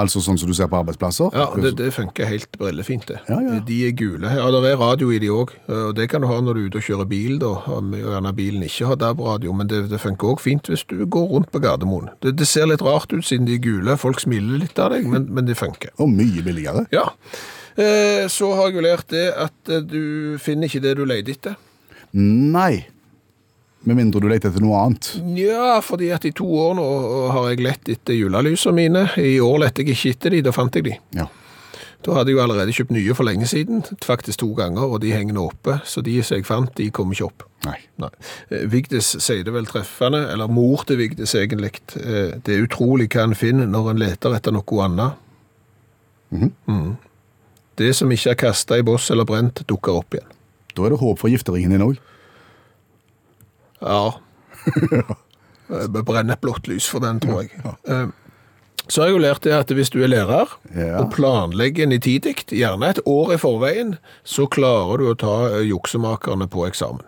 Altså 0.02 0.20
sånn 0.20 0.38
som 0.40 0.50
du 0.50 0.56
ser 0.58 0.68
på 0.72 0.80
arbeidsplasser? 0.82 1.32
Ja, 1.36 1.46
det, 1.62 1.76
det 1.80 1.94
funker 1.96 2.28
helt 2.28 2.58
brillefint 2.60 3.08
det. 3.08 3.22
Ja, 3.30 3.38
ja. 3.40 3.60
De 3.64 3.78
er 3.88 3.94
gule. 3.96 4.28
Ja, 4.28 4.50
det 4.52 4.72
er 4.74 4.82
radio 4.82 5.12
i 5.16 5.20
de 5.24 5.30
òg. 5.32 5.54
Og 5.72 5.94
det 5.96 6.10
kan 6.12 6.24
du 6.24 6.28
ha 6.28 6.40
når 6.44 6.58
du 6.58 6.62
er 6.62 6.70
ute 6.70 6.82
og 6.82 6.88
kjører 6.90 7.10
bil, 7.12 7.38
da. 7.40 7.54
Gjerne 7.96 8.34
bilen 8.36 8.66
ikke 8.68 8.90
har 8.92 9.00
DAB-radio, 9.00 9.56
men 9.56 9.72
det, 9.72 9.86
det 9.94 10.02
funker 10.04 10.34
òg 10.34 10.44
fint 10.44 10.68
hvis 10.72 10.84
du 10.92 10.98
går 11.06 11.30
rundt 11.32 11.52
på 11.54 11.62
Gardermoen. 11.64 12.12
Det, 12.26 12.36
det 12.42 12.48
ser 12.50 12.68
litt 12.68 12.84
rart 12.84 13.14
ut 13.16 13.24
siden 13.24 13.48
de 13.48 13.56
er 13.56 13.64
gule. 13.64 13.96
Folk 14.02 14.20
smiler 14.24 14.66
litt 14.66 14.80
av 14.84 14.92
deg, 14.96 15.08
men, 15.12 15.30
men 15.32 15.48
det 15.48 15.56
funker. 15.60 15.96
Og 16.04 16.12
mye 16.12 16.44
billigere. 16.44 16.88
Ja. 16.96 17.08
Eh, 17.76 18.28
så 18.32 18.52
har 18.56 18.70
jeg 18.70 18.78
jo 18.78 18.84
lært 18.86 19.10
det 19.12 19.30
at 19.36 19.72
eh, 19.72 19.84
du 19.84 20.36
finner 20.44 20.68
ikke 20.70 20.84
det 20.84 20.96
du 21.00 21.06
leter 21.08 21.36
etter. 21.36 21.58
Nei. 22.16 22.86
Med 23.86 23.96
mindre 24.00 24.20
du 24.24 24.28
leter 24.32 24.50
etter 24.50 24.64
noe 24.66 24.80
annet. 24.82 25.12
Ja, 25.38 25.80
fordi 25.86 26.08
at 26.16 26.26
i 26.26 26.32
to 26.34 26.46
år 26.58 26.74
nå 26.80 26.86
har 27.36 27.50
jeg 27.52 27.62
lett 27.66 27.90
etter 27.94 28.18
julelysene 28.18 28.74
mine. 28.74 29.04
I 29.22 29.36
år 29.46 29.60
lette 29.62 29.84
jeg 29.86 29.94
ikke 29.94 30.14
etter 30.16 30.34
de, 30.34 30.40
da 30.48 30.54
fant 30.56 30.74
jeg 30.80 30.88
de. 30.88 30.96
Ja. 31.20 31.28
Da 32.06 32.14
hadde 32.14 32.30
jeg 32.30 32.38
jo 32.38 32.42
allerede 32.44 32.74
kjøpt 32.74 32.92
nye 32.94 33.14
for 33.18 33.26
lenge 33.26 33.48
siden, 33.50 33.80
faktisk 34.06 34.38
to 34.44 34.52
ganger, 34.58 34.84
og 34.94 35.00
de 35.02 35.10
henger 35.14 35.34
nå 35.38 35.46
oppe. 35.50 35.80
Så 35.90 36.04
de 36.06 36.18
som 36.26 36.38
jeg 36.38 36.46
fant, 36.46 36.70
de 36.78 36.90
kom 36.94 37.14
ikke 37.14 37.26
opp. 37.30 37.46
Nei. 37.66 37.78
Nei. 38.02 38.10
Eh, 38.54 38.66
Vigdis 38.70 39.08
sier 39.26 39.42
det 39.46 39.54
vel 39.56 39.66
treffende, 39.70 40.20
eller 40.34 40.50
mor 40.54 40.84
til 40.86 41.00
Vigdis 41.02 41.34
egentlig. 41.38 41.72
eh, 41.98 42.36
Det 42.46 42.54
er 42.58 42.66
utrolig 42.68 43.08
hva 43.10 43.24
en 43.26 43.34
finner 43.38 43.66
når 43.70 43.90
en 43.94 44.02
leter 44.04 44.36
etter 44.38 44.54
noe 44.54 44.84
annet. 44.86 45.22
Mm. 46.32 46.98
Det 47.78 47.90
som 47.96 48.12
ikke 48.12 48.32
er 48.36 48.40
kasta 48.40 48.78
i 48.80 48.86
boss 48.86 49.10
eller 49.12 49.26
brent, 49.26 49.64
dukker 49.68 49.98
opp 50.02 50.14
igjen. 50.18 50.30
Da 50.76 50.86
er 50.86 50.94
det 50.94 51.00
håp 51.02 51.20
for 51.22 51.30
gifteringen 51.32 51.72
din 51.74 51.84
òg. 51.86 51.98
Ja. 53.86 54.12
Vi 55.70 56.02
brenner 56.06 56.36
et 56.38 56.42
blått 56.46 56.68
lys 56.70 56.86
for 56.90 57.02
den, 57.02 57.20
tror 57.24 57.44
jeg. 57.46 57.52
Eh, 57.90 58.08
Så 58.88 59.02
har 59.02 59.08
jeg 59.10 59.16
jo 59.16 59.22
lært 59.24 59.42
det 59.48 59.54
at 59.58 59.72
hvis 59.74 59.90
du 59.90 60.04
er 60.06 60.12
lærer 60.12 60.52
Ja. 60.76 61.00
og 61.02 61.12
planlegger 61.16 61.88
nitidig, 61.90 62.36
gjerne 62.54 62.90
et 62.94 63.00
år 63.06 63.34
i 63.34 63.38
forveien, 63.42 63.96
så 64.24 64.46
klarer 64.46 64.98
du 65.02 65.08
å 65.10 65.16
ta 65.18 65.36
eh, 65.56 65.64
juksemakerne 65.72 66.46
på 66.48 66.68
eksamen. 66.68 67.02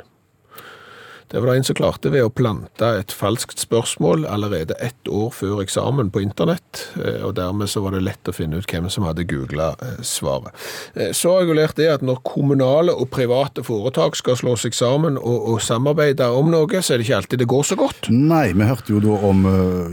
Det 1.32 1.42
var 1.42 1.52
det 1.52 1.58
en 1.60 1.68
som 1.68 1.76
klarte 1.76 2.12
ved 2.14 2.24
å 2.24 2.32
plante 2.32 2.88
et 3.02 3.12
falskt 3.12 3.60
spørsmål 3.60 4.26
allerede 4.32 4.78
ett 4.84 5.10
år 5.12 5.34
før 5.36 5.62
eksamen 5.64 6.12
på 6.14 6.22
internett, 6.24 6.86
eh, 7.02 7.20
og 7.28 7.36
dermed 7.36 7.68
så 7.72 7.84
var 7.84 7.96
det 7.98 8.04
lett 8.06 8.32
å 8.32 8.36
finne 8.36 8.62
ut 8.62 8.68
hvem 8.72 8.88
som 8.94 9.04
hadde 9.08 9.28
googla 9.28 9.74
svaret. 10.02 10.56
Eh, 10.96 11.12
Så 11.12 11.34
lært 11.54 11.76
det 11.76 11.90
at 11.92 12.02
når 12.02 12.22
kommunale 12.24 12.94
og 12.96 13.10
private 13.12 13.64
foretak 13.64 14.16
skal 14.16 14.38
slå 14.40 14.56
seg 14.58 14.74
sammen 14.74 15.18
og, 15.18 15.50
og 15.54 15.62
samarbeide 15.62 16.30
om 16.32 16.52
noe, 16.52 16.82
så 16.82 16.94
er 16.94 17.02
det 17.02 17.08
ikke 17.08 17.20
alltid 17.22 17.40
det 17.44 17.50
går 17.52 17.64
så 17.64 17.76
godt. 17.76 18.10
Nei, 18.10 18.54
vi 18.54 18.64
hørte 18.68 18.94
jo 18.94 19.04
da 19.04 19.20
om 19.28 19.44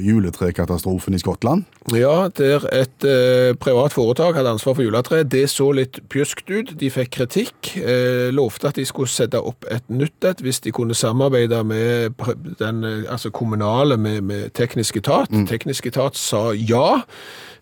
juletrekatastrofen 0.01 1.15
i 1.15 1.23
Skottland. 1.23 1.65
Ja, 1.93 2.29
der 2.33 2.65
et 2.73 3.05
eh, 3.05 3.53
privat 3.61 3.93
foretak 3.93 4.39
hadde 4.39 4.55
ansvar 4.55 4.77
for 4.77 4.87
juletre. 4.87 5.23
Det 5.29 5.45
så 5.53 5.67
litt 5.77 6.01
pjuskt 6.13 6.49
ut. 6.49 6.73
De 6.81 6.89
fikk 6.93 7.11
kritikk. 7.19 7.75
Eh, 7.77 8.31
lovte 8.33 8.71
at 8.71 8.79
de 8.81 8.87
skulle 8.89 9.11
sette 9.13 9.41
opp 9.41 9.67
et 9.71 9.85
nytt 9.93 10.25
et 10.25 10.41
hvis 10.45 10.63
de 10.65 10.73
kunne 10.73 10.95
samarbeide 10.97 11.24
med 11.65 12.13
den 12.59 12.85
altså 13.09 13.31
kommunale 13.31 13.97
med, 13.97 14.21
med 14.23 14.53
teknisk 14.55 14.97
etat. 14.97 15.31
Teknisk 15.49 15.87
etat 15.87 16.17
sa 16.17 16.53
ja. 16.53 17.03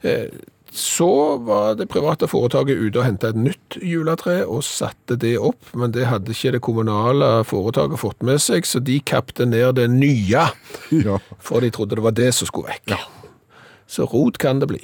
Eh, 0.03 0.27
så 0.73 1.37
var 1.45 1.75
det 1.77 1.91
private 1.93 2.25
foretaket 2.33 2.79
ute 2.81 2.97
og 2.97 3.05
henta 3.05 3.29
et 3.29 3.37
nytt 3.37 3.77
juletre 3.85 4.39
og 4.49 4.63
satte 4.65 5.19
det 5.21 5.35
opp, 5.37 5.61
men 5.77 5.93
det 5.93 6.07
hadde 6.09 6.33
ikke 6.33 6.55
det 6.55 6.63
kommunale 6.65 7.29
foretaket 7.45 8.01
fått 8.01 8.23
med 8.25 8.41
seg, 8.41 8.65
så 8.65 8.81
de 8.81 8.97
kappte 9.05 9.45
ned 9.45 9.75
det 9.77 9.91
nye, 9.93 10.47
Ja. 10.91 11.19
for 11.39 11.61
de 11.61 11.69
trodde 11.71 11.97
det 12.01 12.03
var 12.07 12.17
det 12.17 12.31
som 12.35 12.49
skulle 12.49 12.73
vekk. 12.73 12.97
Så 13.87 14.07
rot 14.09 14.39
kan 14.41 14.61
det 14.65 14.69
bli. 14.73 14.81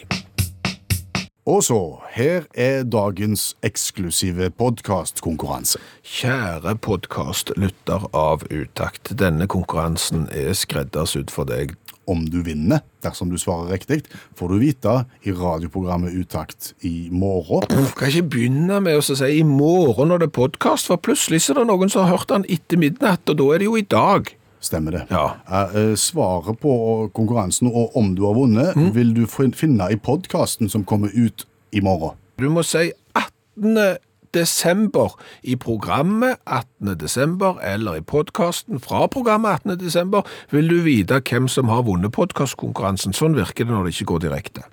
Og 1.48 1.62
så, 1.64 1.96
her 2.12 2.42
er 2.52 2.82
dagens 2.84 3.54
eksklusive 3.64 4.50
podkastkonkurranse. 4.60 5.78
Kjære 6.04 6.74
podkastlytter 6.84 8.04
av 8.12 8.44
Utakt. 8.52 9.14
Denne 9.16 9.46
konkurransen 9.48 10.26
er 10.28 10.52
skreddersydd 10.52 11.32
for 11.32 11.48
deg. 11.48 11.72
Om 12.08 12.26
du 12.28 12.42
vinner, 12.44 12.82
dersom 13.04 13.32
du 13.32 13.38
svarer 13.40 13.72
riktig, 13.72 14.02
får 14.36 14.52
du 14.52 14.60
vite 14.60 14.94
i 15.24 15.32
radioprogrammet 15.32 16.20
Utakt 16.20 16.74
i 16.84 17.08
morgen. 17.08 17.64
Du 17.72 17.96
kan 17.96 18.12
ikke 18.12 18.28
begynne 18.36 18.82
med 18.84 19.00
å 19.00 19.04
si 19.08 19.16
i 19.38 19.44
morgen 19.44 20.12
når 20.12 20.26
det 20.26 20.28
er 20.28 20.36
podkast, 20.42 20.92
for 20.92 21.00
plutselig 21.00 21.46
så 21.46 21.54
er 21.54 21.62
det 21.62 21.70
noen 21.72 21.88
som 21.88 22.04
har 22.04 22.18
hørt 22.18 22.28
den 22.28 22.44
etter 22.44 22.80
midnatt, 22.80 23.24
og 23.24 23.40
da 23.40 23.48
er 23.54 23.64
det 23.64 23.70
jo 23.70 23.80
i 23.80 23.88
dag. 23.88 24.34
Stemmer 24.60 24.90
det. 24.90 25.04
Ja. 25.10 25.36
Eh, 25.48 25.76
eh, 25.76 25.94
Svaret 25.96 26.58
på 26.60 26.72
konkurransen 27.14 27.70
og 27.70 27.96
om 27.96 28.14
du 28.16 28.24
har 28.26 28.34
vunnet, 28.34 28.74
vil 28.94 29.14
du 29.14 29.24
finne 29.30 29.92
i 29.92 29.96
podkasten 29.96 30.68
som 30.68 30.84
kommer 30.84 31.14
ut 31.14 31.46
i 31.72 31.80
morgen. 31.80 32.16
Du 32.38 32.48
må 32.50 32.62
si 32.66 32.90
18. 33.14 33.98
desember 34.34 35.14
i 35.42 35.56
programmet 35.56 36.38
18. 36.46 36.98
desember, 36.98 37.58
eller 37.62 37.98
i 37.98 38.04
podkasten 38.04 38.80
fra 38.80 39.06
programmet 39.06 39.62
18. 39.64 39.78
desember, 39.78 40.22
vil 40.50 40.68
du 40.68 40.82
vite 40.82 41.20
hvem 41.20 41.48
som 41.48 41.68
har 41.68 41.82
vunnet 41.86 42.12
podkastkonkurransen. 42.12 43.14
Sånn 43.16 43.38
virker 43.38 43.64
det 43.64 43.74
når 43.74 43.88
det 43.88 43.94
ikke 43.96 44.12
går 44.12 44.26
direkte. 44.28 44.66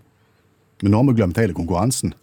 Men 0.82 0.92
nå 0.92 1.02
har 1.02 1.12
vi 1.12 1.20
glemt 1.22 1.40
hele 1.40 1.56
konkurransen. 1.56 2.14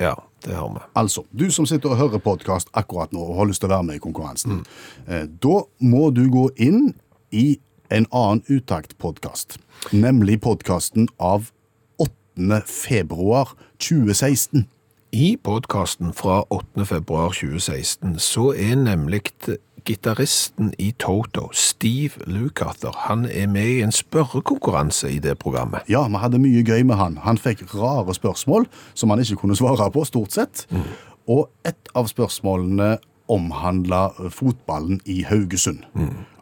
Ja, 0.00 0.14
det 0.44 0.56
har 0.56 0.68
vi. 0.74 0.82
Altså, 0.96 1.24
du 1.32 1.50
som 1.50 1.66
sitter 1.66 1.92
og 1.92 2.00
hører 2.00 2.22
podkast 2.24 2.70
akkurat 2.74 3.12
nå 3.12 3.22
og 3.22 3.36
har 3.40 3.50
lyst 3.50 3.62
til 3.64 3.70
å 3.70 3.74
være 3.76 3.88
med 3.90 4.00
i 4.00 4.04
konkurransen, 4.04 4.64
eh, 5.06 5.26
da 5.26 5.62
må 5.80 6.10
du 6.14 6.24
gå 6.32 6.48
inn 6.56 6.94
i 7.30 7.60
en 7.90 8.06
annen 8.14 8.42
Utakt-podkast, 8.48 9.58
nemlig 9.92 10.40
podkasten 10.40 11.08
av 11.18 11.50
8. 11.98 12.62
februar 12.66 13.56
2016. 13.78 14.68
I 15.12 15.36
podkasten 15.42 16.12
fra 16.14 16.44
8. 16.54 16.86
februar 16.86 17.34
2016 17.34 18.18
så 18.22 18.52
er 18.54 18.76
nemlig 18.78 19.24
gitaristen 19.84 20.72
i 20.78 20.90
Toto, 20.98 21.48
Steve 21.52 22.10
Lukather, 22.26 22.92
han 22.96 23.24
er 23.24 23.46
med 23.46 23.66
i 23.66 23.82
en 23.82 23.92
spørrekonkurranse 23.92 25.10
i 25.10 25.18
det 25.18 25.38
programmet. 25.38 25.80
Ja, 25.88 26.02
vi 26.08 26.20
hadde 26.22 26.38
mye 26.38 26.64
gøy 26.64 26.82
med 26.82 26.96
han. 26.96 27.18
Han 27.24 27.38
fikk 27.38 27.66
rare 27.74 28.14
spørsmål 28.14 28.66
som 28.94 29.10
han 29.10 29.20
ikke 29.20 29.36
kunne 29.42 29.56
svare 29.56 29.90
på, 29.90 30.04
stort 30.04 30.32
sett. 30.32 30.66
Og 31.28 31.48
et 31.64 31.92
av 31.94 32.08
spørsmålene 32.10 32.98
omhandla 33.30 34.08
fotballen 34.30 35.00
i 35.04 35.22
Haugesund. 35.22 35.84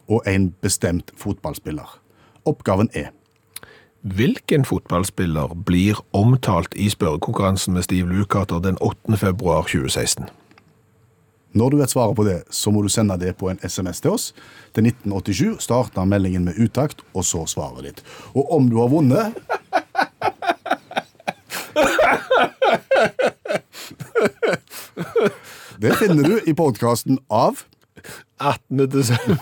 Og 0.08 0.22
en 0.26 0.50
bestemt 0.62 1.12
fotballspiller. 1.16 1.98
Oppgaven 2.48 2.90
er 2.94 3.12
Hvilken 4.02 4.64
fotballspiller 4.64 5.54
blir 5.66 5.98
omtalt 6.12 6.74
i 6.76 6.88
spørrekonkurransen 6.88 7.74
med 7.74 7.82
Steve 7.82 8.08
Lukather 8.08 8.58
den 8.58 8.78
8. 8.80 9.16
februar 9.16 9.62
2016? 9.62 10.28
Når 11.52 11.70
du 11.70 11.76
vet 11.80 11.90
svaret 11.90 12.16
på 12.16 12.24
det, 12.26 12.42
så 12.50 12.70
må 12.70 12.82
du 12.84 12.88
sende 12.92 13.16
det 13.20 13.36
på 13.40 13.48
en 13.50 13.60
SMS 13.62 14.00
til 14.04 14.10
oss. 14.16 14.34
Til 14.76 14.86
1987 14.90 15.62
starter 15.64 16.04
meldingen 16.04 16.44
med 16.44 16.58
uttakt, 16.60 17.00
og 17.14 17.24
så 17.24 17.46
svaret 17.48 17.84
ditt. 17.88 18.02
Og 18.34 18.52
om 18.52 18.68
du 18.68 18.76
har 18.82 18.88
vunnet 18.92 19.32
Det 25.78 25.94
finner 25.94 26.22
du 26.26 26.40
i 26.50 26.54
podkasten 26.58 27.18
av 27.30 27.62
18. 28.42 28.90
desember 28.90 29.38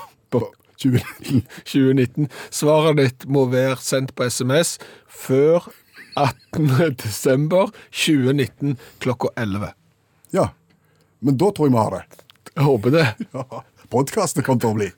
2019. 0.77 1.43
2019. 1.65 2.29
Svaret 2.53 3.01
ditt 3.01 3.25
må 3.33 3.47
være 3.53 3.81
sendt 3.81 4.13
på 4.17 4.29
SMS 4.29 4.77
før 5.09 5.71
18. 6.17 6.95
desember 7.01 7.73
2019 7.91 8.77
klokka 9.01 9.33
11. 9.41 9.73
Ja. 10.37 10.51
Men 11.27 11.39
da 11.39 11.51
tror 11.51 11.67
jeg 11.67 11.75
vi 11.75 11.79
har 11.83 11.97
det. 11.97 12.05
Jeg 12.55 12.65
håper 12.69 12.95
det. 12.95 13.07
Ja. 13.35 13.63
Podkasten 13.91 14.43
kommer 14.47 14.63
til 14.63 14.71
å 14.71 14.77
bli. 14.79 14.89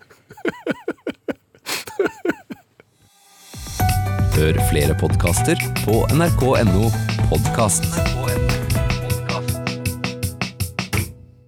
Hør 4.38 4.60
flere 4.70 4.94
podkaster 5.00 5.60
på 5.82 5.98
nrk.no 6.14 6.92
podkast. 7.32 7.88